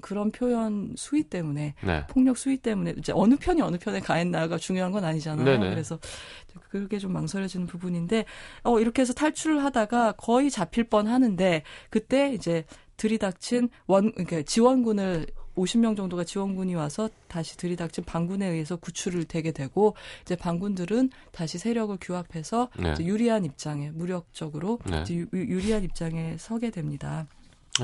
[0.00, 2.06] 그런 표현 수위 때문에 네.
[2.08, 5.44] 폭력 수위 때문에 이제 어느 편이 어느 편에 가했나가 중요한 건 아니잖아요.
[5.44, 5.70] 네네.
[5.70, 5.98] 그래서
[6.68, 8.26] 그게 좀 망설여지는 부분인데
[8.64, 12.64] 어 이렇게 해서 탈출을 하다가 거의 잡힐 뻔 하는데 그때 이제
[12.96, 19.94] 들이닥친 원 그러니까 지원군을 50명 정도가 지원군이 와서 다시 들이닥친 반군에 의해서 구출을 되게 되고
[20.22, 22.94] 이제 반군들은 다시 세력을 규합해서 네.
[23.00, 25.04] 유리한 입장에 무력적으로 네.
[25.10, 27.26] 유, 유리한 입장에 서게 됩니다.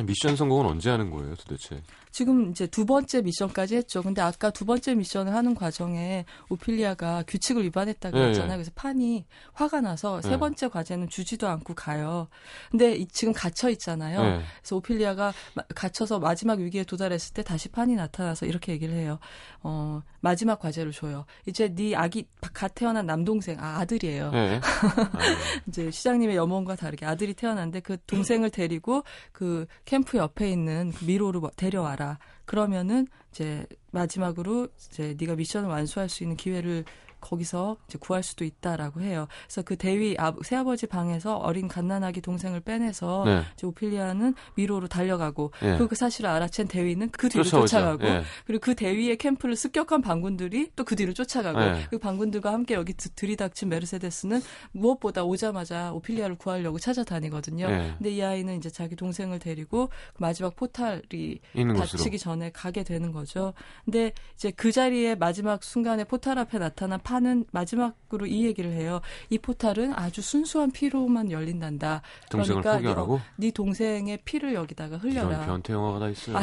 [0.04, 1.82] 미션 성공은 언제 하는 거예요, 도대체?
[2.10, 4.02] 지금 이제 두 번째 미션까지 했죠.
[4.02, 8.50] 근데 아까 두 번째 미션을 하는 과정에 오피리아가 규칙을 위반했다고 네, 했잖아요.
[8.50, 8.56] 네.
[8.56, 10.36] 그래서 판이 화가 나서 세 네.
[10.38, 12.28] 번째 과제는 주지도 않고 가요.
[12.70, 14.22] 근데 지금 갇혀 있잖아요.
[14.22, 14.40] 네.
[14.60, 15.32] 그래서 오피리아가
[15.74, 19.18] 갇혀서 마지막 위기에 도달했을 때 다시 판이 나타나서 이렇게 얘기를 해요.
[19.62, 21.26] 어, 마지막 과제를 줘요.
[21.46, 24.30] 이제 네 아기 갓 태어난 남동생, 아, 아들이에요.
[24.30, 24.60] 네.
[25.68, 31.50] 이제 시장님의 염원과 다르게 아들이 태어났는데 그 동생을 데리고 그 캠프 옆에 있는 그 미로로
[31.56, 31.99] 데려와라.
[32.00, 32.18] 가라.
[32.46, 36.84] 그러면은 이제 마지막으로 이제 네가 미션을 완수할 수 있는 기회를
[37.20, 39.26] 거기서 이제 구할 수도 있다라고 해요.
[39.46, 43.42] 그래서 그 대위 아, 새아버지 방에서 어린 갓난아기 동생을 빼내서 네.
[43.54, 45.68] 이제 오피리아는 미로로 달려가고 예.
[45.72, 47.66] 그리고 그 사실을 알아챈 대위는 그 뒤로 쫓아오죠.
[47.66, 48.22] 쫓아가고 예.
[48.46, 51.86] 그리고 그 대위의 캠프를 습격한 반군들이 또 그 뒤로 쫓아가고 예.
[51.88, 57.66] 그 반군들과 함께 여기 들이닥친 메르세데스는 무엇보다 오자마자 오피리아를 구하려고 찾아다니거든요.
[57.66, 57.94] 예.
[57.96, 63.54] 근데 이 아이는 이제 자기 동생을 데리고 그 마지막 포탈이 닫히기 전에 가게 되는 거죠.
[63.84, 69.00] 근데 이제 그 자리에 마지막 순간에 포탈 앞에 나타난 파는 마지막으로 이 얘기를 해요.
[69.30, 72.02] 이 포탈은 아주 순수한 피로만 열린단다.
[72.30, 73.14] 동생을 그러니까 포기하라고?
[73.16, 75.44] 어, 네 동생의 피를 여기다가 흘려라.
[75.44, 76.36] 변태 영화가 다 있어요.
[76.36, 76.40] 아,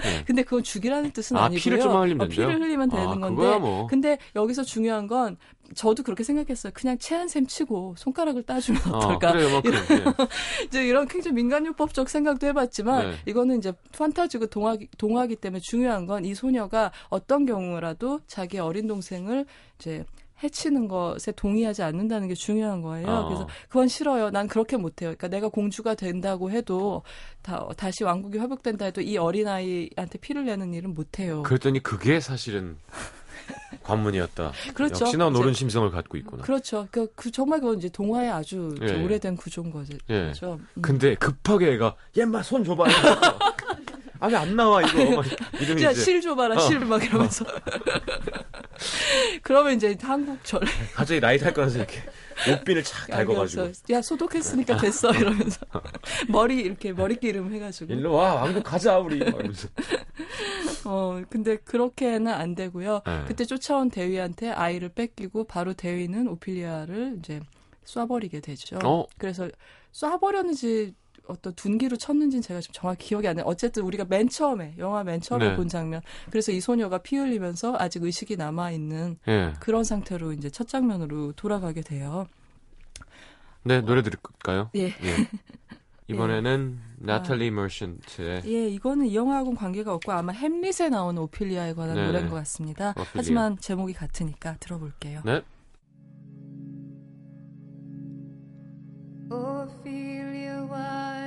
[0.00, 0.24] 네.
[0.26, 3.58] 근데 그건 죽이라는 뜻은 아, 니고요 피를 좀 흘리면 어, 피를 흘리면 되는 아, 건데.
[3.58, 3.86] 뭐.
[3.86, 5.36] 근데 여기서 중요한 건
[5.74, 6.72] 저도 그렇게 생각했어요.
[6.74, 9.30] 그냥 체한샘 치고 손가락을 따주면 어, 어떨까.
[9.30, 10.04] 어, 그래요, 뭐, 이런, 네.
[10.66, 13.16] 이제 이런 굉장히 민간요법적 생각도 해봤지만 네.
[13.26, 19.44] 이거는 이제 판타지고 동화기, 동화기 때문에 중요한 건 이 소녀가 어떤 경우라도 자기 어린 동생을
[19.78, 20.04] 이제
[20.42, 23.08] 해치는 것에 동의하지 않는다는 게 중요한 거예요.
[23.08, 23.26] 어.
[23.26, 24.30] 그래서 그건 싫어요.
[24.30, 25.08] 난 그렇게 못해요.
[25.10, 27.02] 그러니까 내가 공주가 된다고 해도
[27.42, 31.42] 다, 다시 왕국이 회복된다 해도 이 어린아이한테 피를 내는 일은 못해요.
[31.42, 32.76] 그랬더니 그게 사실은
[33.82, 34.52] 관문이었다.
[34.74, 35.04] 그렇죠.
[35.04, 36.42] 역시나 노른 심성을 갖고 있구나.
[36.42, 36.88] 그렇죠.
[36.90, 39.02] 그, 그 정말 그건 이제 동화의 아주 예.
[39.02, 39.94] 오래된 구조인 거죠.
[40.10, 40.22] 예.
[40.22, 40.58] 그렇죠.
[40.74, 40.82] 음.
[40.82, 42.84] 근데 급하게 애가 얘마 손 줘봐.
[44.20, 45.16] 아왜 안 나와 이거.
[45.16, 45.26] 막
[45.60, 45.94] 이름이 이제.
[45.94, 46.58] 실 줘봐라 어.
[46.58, 47.44] 실막 이러면서.
[49.42, 50.60] 그러면 이제 한국절.
[50.94, 52.02] 갑자기 나이 탈 거라서 이렇게
[52.50, 53.72] 옷핀을 착 달궈가지고.
[53.90, 55.60] 야 소독했으니까 됐어 이러면서.
[56.28, 57.92] 머리 이렇게 머리 기름 해가지고.
[57.92, 59.16] 일로 와 왕국 가자 우리.
[59.16, 59.68] 이러면서.
[60.84, 63.02] 어 근데 그렇게는 안 되고요.
[63.06, 63.24] 네.
[63.26, 67.40] 그때 쫓아온 대위한테 아이를 뺏기고 바로 대위는 오피리아를 이제
[67.86, 68.78] 쏴버리게 되죠.
[68.84, 69.06] 어?
[69.18, 69.48] 그래서
[69.92, 70.94] 쏴버렸는지
[71.26, 73.46] 어떤 둔기로 쳤는지는 제가 지금 정확히 기억이 안 나요.
[73.46, 75.56] 어쨌든 우리가 맨 처음에 영화 맨 처음에 네.
[75.56, 76.00] 본 장면.
[76.30, 79.52] 그래서 이 소녀가 피 흘리면서 아직 의식이 남아 있는 네.
[79.60, 82.26] 그런 상태로 이제 첫 장면으로 돌아가게 돼요.
[83.62, 84.70] 네 노래 들을까요?
[84.74, 84.88] 예.
[84.88, 84.92] 예.
[86.08, 87.06] 이번에는 예.
[87.06, 92.06] 나탈리 머션트의 예 이거는 이 영화하고는 관계가 없고 아마 햄릿에 나오는 오피리아에 관한 네.
[92.06, 92.90] 노래인 것 같습니다.
[92.90, 93.12] 오피리아.
[93.14, 95.22] 하지만 제목이 같으니까 들어볼게요.
[95.24, 95.42] 네.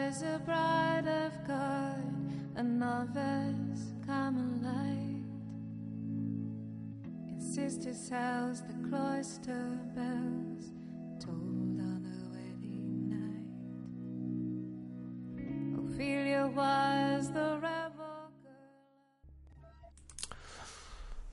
[0.07, 1.99] is a bride of God,
[2.55, 5.25] a novice come and light.
[7.27, 10.71] In sister cells, the cloister bells
[11.19, 13.51] tolled on a wedding night.
[15.77, 18.77] Ophelia was the rebel girl.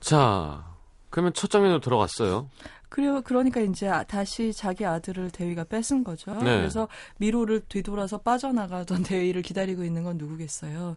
[0.01, 0.65] 자,
[1.09, 2.49] 그러면 첫 장면으로 돌아갔어요.
[2.95, 6.33] 그리고 그러니까 이제 아, 다시 자기 아들을 대위가 뺏은 거죠.
[6.35, 6.59] 네.
[6.59, 6.87] 그래서
[7.17, 10.95] 미로를 뒤돌아서 빠져나가던 대위를 기다리고 있는 건 누구겠어요.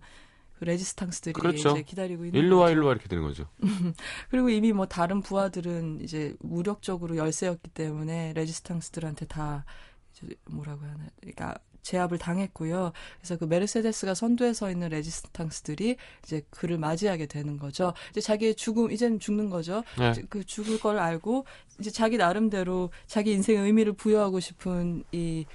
[0.61, 1.71] 그 레지스탕스들이 그렇죠.
[1.71, 3.49] 이제 기다리고 있는 일로 와 일로 와 이렇게 되는 거죠.
[4.31, 9.65] 그리고 이미 뭐 다른 부하들은 이제 무력적으로 열세였기 때문에 레지스탕스들한테 다
[10.13, 11.57] 이제 뭐라고 하나 그러니까
[11.89, 12.93] 제압을 당했고요.
[13.19, 17.95] 그래서 그 메르세데스가 선두에 서 있는 레지스탕스들이 이제 그를 맞이하게 되는 거죠.
[18.11, 19.83] 이제 자기의 죽음 이제는 죽는 거죠.
[19.99, 20.13] 네.
[20.29, 21.47] 그 죽을 걸 알고
[21.79, 25.47] 이제 자기 나름대로 자기 인생의 의미를 부여하고 싶은 이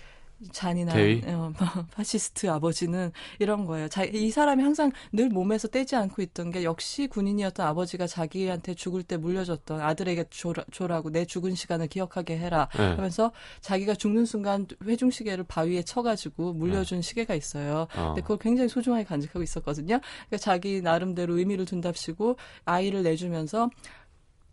[0.51, 1.53] 잔인한 어,
[1.95, 3.87] 파시스트 아버지는 이런 거예요.
[3.87, 9.03] 자, 이 사람이 항상 늘 몸에서 떼지 않고 있던 게 역시 군인이었던 아버지가 자기한테 죽을
[9.03, 12.95] 때 물려줬던 아들에게 줘라, 줘라 고 내 죽은 시간을 기억하게 해라 네.
[12.95, 13.31] 하면서
[13.61, 17.01] 자기가 죽는 순간 회중 시계를 바위에 쳐가지고 물려준 네.
[17.03, 17.87] 시계가 있어요.
[17.95, 18.07] 어.
[18.07, 19.99] 근데 그걸 굉장히 소중하게 간직하고 있었거든요.
[19.99, 23.69] 그러니까 자기 나름대로 의미를 둔답시고 아이를 내주면서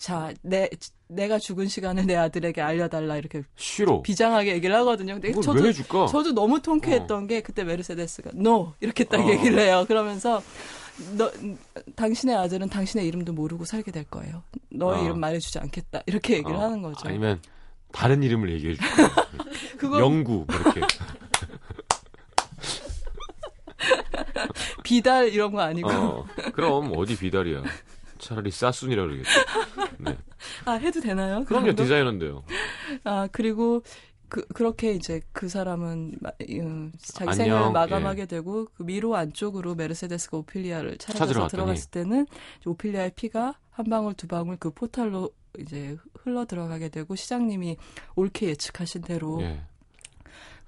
[0.01, 0.71] 자, 내
[1.09, 5.21] 내가 죽은 시간을 내 아들에게 알려달라 이렇게 싫어 비장하게 얘기를 하거든요.
[5.21, 6.07] 근데 저도 해줄까?
[6.07, 7.27] 저도 너무 통쾌했던 어.
[7.27, 9.31] 게 그때 메르세데스가 no 이렇게 딱 어.
[9.31, 9.85] 얘기를 해요.
[9.87, 10.43] 그러면서
[11.19, 11.31] 너
[11.97, 14.43] 당신의 아들은 당신의 이름도 모르고 살게 될 거예요.
[14.71, 15.05] 너의 어.
[15.05, 16.61] 이름 말해주지 않겠다 이렇게 얘기를 어.
[16.61, 17.07] 하는 거죠.
[17.07, 17.39] 아니면
[17.93, 19.27] 다른 이름을 얘기해 줄까?
[19.77, 20.81] 그거 영구 뭐 이렇게.
[24.83, 25.91] 비달 이런 거 아니고.
[25.91, 27.65] 어, 그럼 어디 비달이야.
[28.21, 29.31] 차라리 싸순이라 그러겠죠.
[29.99, 30.17] 네.
[30.65, 31.45] 아 해도 되나요?
[31.45, 32.45] 그럼요 디자이너인데요.
[33.05, 33.83] 아 그리고
[34.29, 38.27] 그 그렇게 이제 그 사람은 마, 음, 자기 생을 마감하게 예.
[38.27, 42.27] 되고 그 미로 안쪽으로 메르세데스가 오피리아를 찾아서 들어갔을 때는
[42.65, 47.77] 오피리아의 피가 한 방울 두 방울 그 포탈로 이제 흘러 들어가게 되고 시장님이
[48.15, 49.63] 옳게 예측하신 대로 예.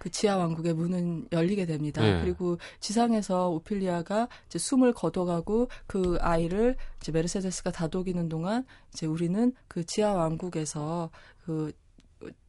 [0.03, 2.03] 그 지하 왕국의 문은 열리게 됩니다.
[2.03, 2.21] 네.
[2.21, 9.87] 그리고 지상에서 오피리아가 이제 숨을 거둬가고 그 아이를 이제 메르세데스가 다독이는 동안 이제 우리는 그
[9.87, 11.11] 지하 왕국에서
[11.45, 11.71] 그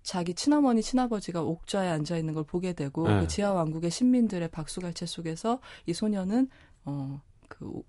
[0.01, 3.19] 자기 친어머니 친아버지가 옥좌에 앉아 있는 걸 보게 되고 네.
[3.19, 6.49] 그 지하 왕국의 신민들의 박수갈채 속에서 이 소녀는
[6.85, 7.83] 어그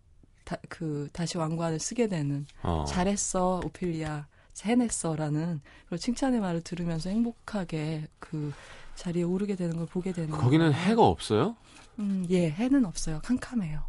[0.45, 2.85] 다, 그 다시 왕관을 쓰게 되는 어.
[2.87, 4.27] 잘했어 오피리아
[4.63, 8.53] 해냈어라는 그런 칭찬의 말을 들으면서 행복하게 그
[8.95, 10.87] 자리에 오르게 되는 걸 보게 되는 거기는 거예요.
[10.87, 11.57] 해가 없어요?
[11.99, 13.21] 음, 예, 해는 없어요.
[13.23, 13.81] 캄캄해요.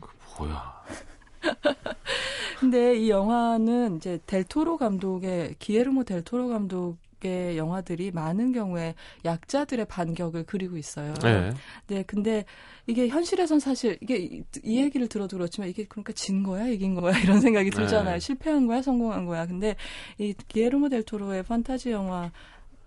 [0.00, 0.84] 그 뭐야?
[2.60, 6.96] 근데 이 영화는 이제 델토로 감독의 기에르모 델토로 감독
[7.26, 8.94] 의 영화들이 많은 경우에
[9.24, 11.14] 약자들의 반격을 그리고 있어요.
[11.22, 11.52] 네.
[11.86, 12.44] 네, 근데
[12.86, 17.40] 이게 현실에선 사실 이게 이 얘기를 들어도 그렇지만 이게 그러니까 진 거야, 이긴 거야 이런
[17.40, 18.14] 생각이 들잖아요.
[18.16, 18.20] 네.
[18.20, 19.46] 실패한 거야, 성공한 거야.
[19.46, 19.74] 근데
[20.18, 22.30] 이 기에르모 델토로의 판타지 영화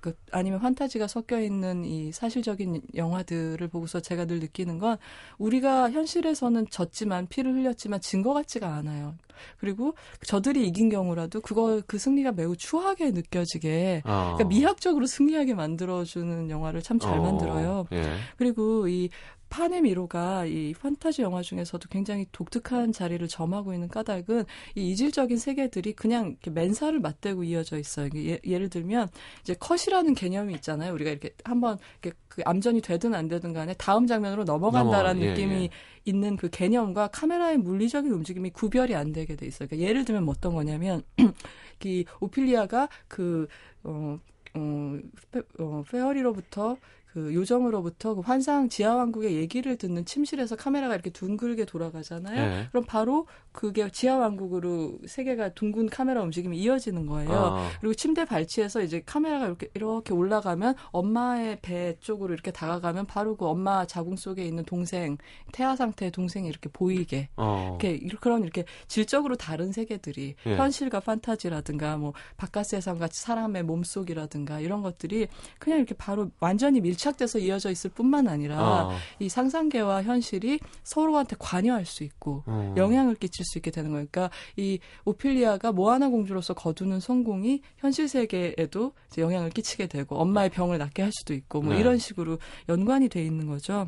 [0.08, 4.97] 그 아니면 환타지가 섞여 있는 이 사실적인 영화들을 보고서 제가 늘 느끼는 건
[5.38, 9.16] 우리가 현실에서는 졌지만 피를 흘렸지만 진 것 같지가 않아요.
[9.60, 9.93] 그리고
[10.26, 14.34] 저들이 이긴 경우라도 그거 그 승리가 매우 추하게 느껴지게 어.
[14.36, 17.22] 그러니까 미학적으로 승리하게 만들어주는 영화를 참잘 어.
[17.22, 17.86] 만들어요.
[17.91, 18.16] 예.
[18.38, 19.10] 그리고 이
[19.50, 24.45] 파네 미로가 이 판타지 영화 중에서도 굉장히 독특한 자리를 점하고 있는 까닭은
[24.76, 28.10] 이 이질적인 세계들이 그냥 이렇게 맨살을 맞대고 이어져 있어요.
[28.16, 29.10] 예, 예를 들면
[29.41, 30.93] 이제 컷이라는 개념이 있잖아요.
[30.93, 35.34] 우리가 이렇게 한번 이렇게 그 암전이 되든 안 되든 간에 다음 장면으로 넘어간다라는 넘어, 예,
[35.34, 35.70] 느낌이 예.
[36.06, 39.68] 있는 그 개념과 카메라의 물리적인 움직임이 구별이 안 되게 돼 있어요.
[39.68, 41.04] 그러니까 예를 들면 뭐 어떤 거냐면
[41.86, 43.48] 이 오피리아가 그
[43.84, 44.20] 어,
[44.54, 45.00] 어,
[45.32, 46.78] 페, 어, 페어리로부터
[47.18, 52.36] 그 요정으로부터 그 환상 지하 왕국의 얘기를 듣는 침실에서 카메라가 이렇게 둥글게 돌아가잖아요.
[52.36, 52.68] 네.
[52.70, 57.32] 그럼 바로 그게 지하 왕국으로 세계가 둥근 카메라 움직임이 이어지는 거예요.
[57.32, 57.70] 아.
[57.80, 63.47] 그리고 침대 발치에서 이제 카메라가 이렇게 이렇게 올라가면 엄마의 배 쪽으로 이렇게 다가가면 바로 그
[63.47, 65.18] 엄마 자궁 속에 있는 동생
[65.53, 67.80] 태아 상태의 동생이 이렇게 보이게 어.
[67.82, 70.55] 이렇게 그런 이렇게 질적으로 다른 세계들이 네.
[70.55, 77.07] 현실과 판타지라든가 뭐 바깥 세상 같이 사람의 몸속이라든가 이런 것들이 그냥 이렇게 바로 완전히 밀착
[77.08, 78.95] 밀착돼서 이어져 있을 뿐만 아니라 어.
[79.20, 82.74] 이 상상계와 현실이 서로한테 관여할 수 있고 어.
[82.78, 88.93] 영향을 끼칠 수 있게 되는 거니까 그러니까 이 오피리아가 모아나 공주로서 거두는 성공이 현실 세계에도
[89.18, 91.80] 영향을 끼치게 되고 엄마의 병을 낫게 할 수도 있고 뭐 네.
[91.80, 92.39] 이런 식으로
[92.70, 93.88] 연관이 돼 있는 거죠.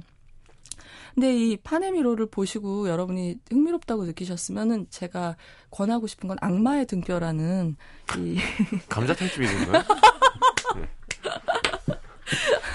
[1.16, 5.36] 근데 이 파네미로를 보시고 여러분이 흥미롭다고 느끼셨으면은 제가
[5.72, 7.76] 권하고 싶은 건 악마의 등뼈라는
[8.18, 8.38] 이
[8.88, 9.84] 감자탕집이 있는 거예요?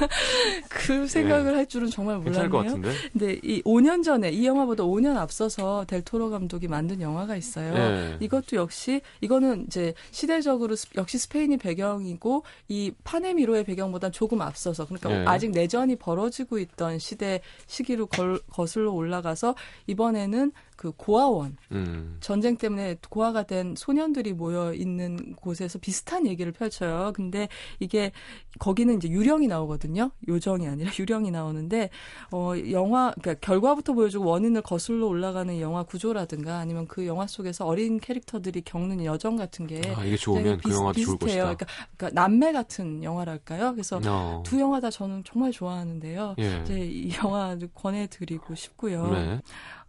[0.01, 0.09] 네.
[0.69, 1.57] 그 생각을 네.
[1.59, 2.51] 할 줄은 정말 몰랐네요.
[2.51, 2.91] 것 같은데.
[3.13, 7.73] 근데 이 5년 전에 이 영화보다 5년 앞서서 델토로 감독이 만든 영화가 있어요.
[7.75, 8.17] 네.
[8.21, 15.25] 이것도 역시 이거는 이제 시대적으로 역시 스페인이 배경이고 이 파네미로의 배경보다 조금 앞서서 그러니까 네.
[15.27, 19.55] 아직 내전이 벌어지고 있던 시대 시기로 걸, 거슬러 올라가서
[19.87, 22.17] 이번에는 그 고아원 음.
[22.21, 27.13] 전쟁 때문에 고아가 된 소년들이 모여 있는 곳에서 비슷한 얘기를 펼쳐요.
[27.15, 27.49] 근데
[27.81, 28.13] 이게
[28.59, 30.11] 거기는 이제 유령이 나오거든요.
[30.29, 31.91] 요정이 아니라 유령이 나오는데
[32.33, 38.01] 어 영화 그러니까 결과부터 보여주고 원인을 거슬러 올라가는 영화 구조라든가 아니면 그 영화 속에서 어린
[38.01, 41.43] 캐릭터들이 겪는 여정 같은 게 아, 이게 좋으면 그 영화도 좋을 것이다.
[41.43, 41.67] 그러니까,
[41.97, 43.73] 그러니까 남매 같은 영화랄까요?
[43.73, 44.43] 그래서 어.
[44.45, 46.37] 두 영화 다 저는 정말 좋아하는데요.
[46.39, 46.61] 예.
[46.63, 49.11] 이제 이 영화 권해드리고 싶고요.
[49.11, 49.41] 네.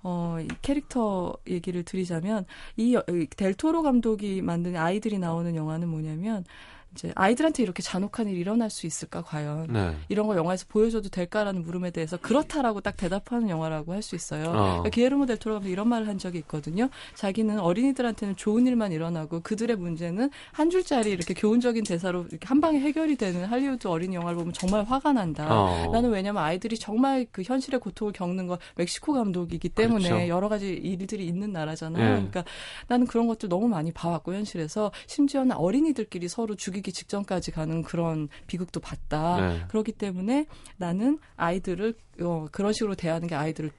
[0.08, 2.46] 어, 이 캐릭터 얘기를 드리자면
[2.78, 6.46] 이, 이 델토로 감독이 만든 아이들이 나오는 영화는 뭐냐면
[6.96, 9.96] 이제 아이들한테 이렇게 잔혹한 일이 일어날 수 있을까 과연 네.
[10.08, 14.50] 이런 걸 영화에서 보여줘도 될까라는 물음에 대해서 그렇다라고 딱 대답하는 영화라고 할 수 있어요.
[14.50, 14.52] 어.
[14.52, 16.90] 그러니까 기에르모 델 토로가 이런 말을 한 적이 있거든요.
[17.16, 22.80] 자기는 어린이들한테는 좋은 일만 일어나고 그들의 문제는 한 줄짜리 이렇게 교훈적인 대사로 이렇게 한 방에
[22.80, 25.48] 해결이 되는 할리우드 어린이 영화를 보면 정말 화가 난다.
[25.50, 25.92] 어.
[25.92, 30.28] 나는 왜냐면 아이들이 정말 그 현실의 고통을 겪는 거 멕시코 감독이기 때문에 그렇죠.
[30.28, 32.04] 여러 가지 일들이 있는 나라잖아요.
[32.04, 32.12] 네.
[32.16, 32.44] 그러니까
[32.88, 38.30] 나는 그런 것들 너무 많이 봐왔고 현실에서 심지어는 어린이들끼리 서로 죽이기 죽기 직전까지 가는 그런
[38.46, 39.42] 비극도 봤다.
[39.42, 39.66] 네.
[39.70, 40.46] 그렇기 때문에
[40.78, 43.72] 나는 아이들을 어, 그런 식으로 대하는 게 아이들을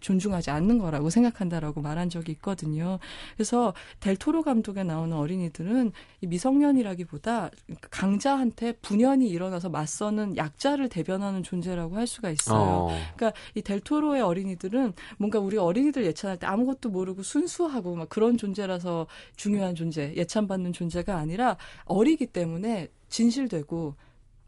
[0.00, 2.98] 존중하지 않는 거라고 생각한다라고 말한 적이 있거든요.
[3.36, 7.50] 그래서 델토로 감독에 나오는 어린이들은 이 미성년이라기보다
[7.90, 12.60] 강자한테 분연이 일어나서 맞서는 약자를 대변하는 존재라고 할 수가 있어요.
[12.60, 12.88] 어.
[13.16, 19.06] 그러니까 이 델토로의 어린이들은 뭔가 우리 어린이들 예찬할 때 아무것도 모르고 순수하고 막 그런 존재라서
[19.36, 23.94] 중요한 존재, 예찬받는 존재가 아니라 어리기 때문에 진실되고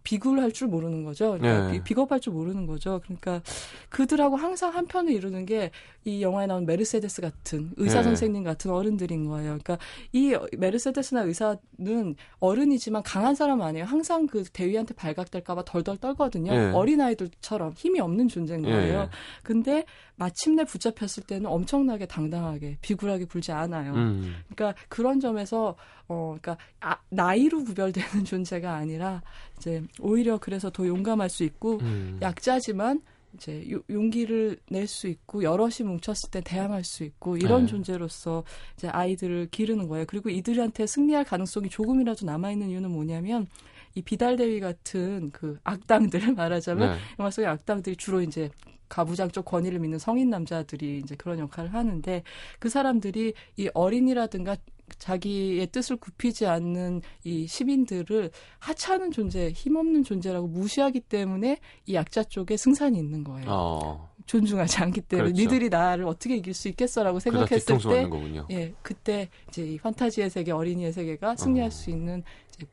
[0.04, 1.36] 비굴할 줄 모르는 거죠.
[1.38, 1.82] 그러니까 네.
[1.82, 3.00] 비겁할 줄 모르는 거죠.
[3.04, 3.42] 그러니까
[3.88, 5.70] 그들하고 항상 한편을 이루는 게
[6.06, 8.04] 이 영화에 나온 메르세데스 같은 의사 네.
[8.04, 9.58] 선생님 같은 어른들인 거예요.
[9.62, 9.78] 그러니까
[10.12, 13.86] 이 메르세데스나 의사는 어른이지만 강한 사람 아니에요.
[13.86, 16.52] 항상 그 대위한테 발각될까봐 덜덜 떨거든요.
[16.52, 16.72] 네.
[16.72, 18.70] 어린 아이들처럼 힘이 없는 존재인 네.
[18.70, 19.08] 거예요.
[19.42, 19.86] 근데
[20.16, 23.94] 마침내 붙잡혔을 때는 엄청나게 당당하게 비굴하게 굴지 않아요.
[23.94, 24.36] 음.
[24.54, 25.76] 그러니까 그런 점에서
[26.08, 29.22] 어 그러니까 아, 나이로 구별되는 존재가 아니라
[29.56, 32.18] 이제 오히려 그래서 더 용감할 수 있고 음.
[32.22, 33.02] 약자지만
[33.34, 37.66] 이제 용기를 낼 수 있고 여럿이 뭉쳤을 때 대항할 수 있고 이런 네.
[37.66, 38.44] 존재로서
[38.76, 40.04] 이제 아이들을 기르는 거예요.
[40.06, 43.48] 그리고 이들한테 승리할 가능성이 조금이라도 남아 있는 이유는 뭐냐면
[43.94, 46.98] 이 비달대위 같은 그 악당들 말하자면 네.
[47.18, 48.50] 영화 속의 악당들이 주로 이제
[48.94, 52.22] 가부장적 권위를 믿는 성인 남자들이 이제 그런 역할을 하는데
[52.60, 54.56] 그 사람들이 이 어린이라든가
[54.98, 58.30] 자기의 뜻을 굽히지 않는 이 시민들을
[58.60, 63.46] 하찮은 존재, 힘없는 존재라고 무시하기 때문에 이 약자 쪽에 승산이 있는 거예요.
[63.48, 64.14] 어.
[64.26, 65.42] 존중하지 않기 때문에 그렇죠.
[65.42, 68.08] 니들이 나를 어떻게 이길 수 있겠어라고 생각했을 때,
[68.50, 71.70] 예, 그때 이제 이 판타지의 세계, 어린이의 세계가 승리할 어.
[71.70, 72.66] 수 있는 이제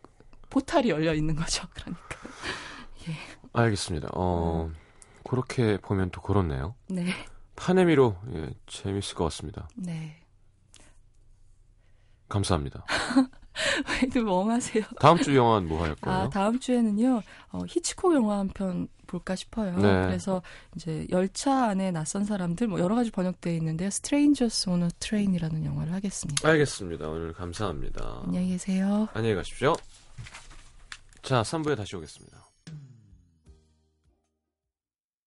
[0.49, 1.67] 포탈이 열려 있는 거죠.
[1.73, 2.17] 그러니까.
[3.09, 3.13] 예.
[3.53, 4.09] 알겠습니다.
[4.13, 4.69] 어,
[5.31, 6.75] 그렇게 보면 또 그렇네요.
[6.89, 7.05] 네.
[7.55, 9.69] 파네미로 예, 재밌을 것 같습니다.
[9.77, 10.17] 네.
[12.27, 12.83] 감사합니다.
[14.03, 14.83] 왜들 멍하세요?
[14.99, 16.19] 다음 주 영화는 뭐 할 거예요?
[16.19, 17.21] 아, 다음 주에는요,
[17.53, 19.73] 어, 히치콕 영화 한 편 볼까 싶어요.
[19.77, 20.05] 네.
[20.05, 20.41] 그래서
[20.75, 25.93] 이제 열차 안에 낯선 사람들, 뭐 여러 가지 번역되어 있는데, Strangers on a Train이라는 영화를
[25.93, 26.45] 하겠습니다.
[26.47, 27.07] 알겠습니다.
[27.07, 28.23] 오늘 감사합니다.
[28.25, 29.07] 안녕히 계세요.
[29.13, 29.75] 안녕히 가십시오.
[31.21, 32.40] 자, 3부에 다시 오겠습니다.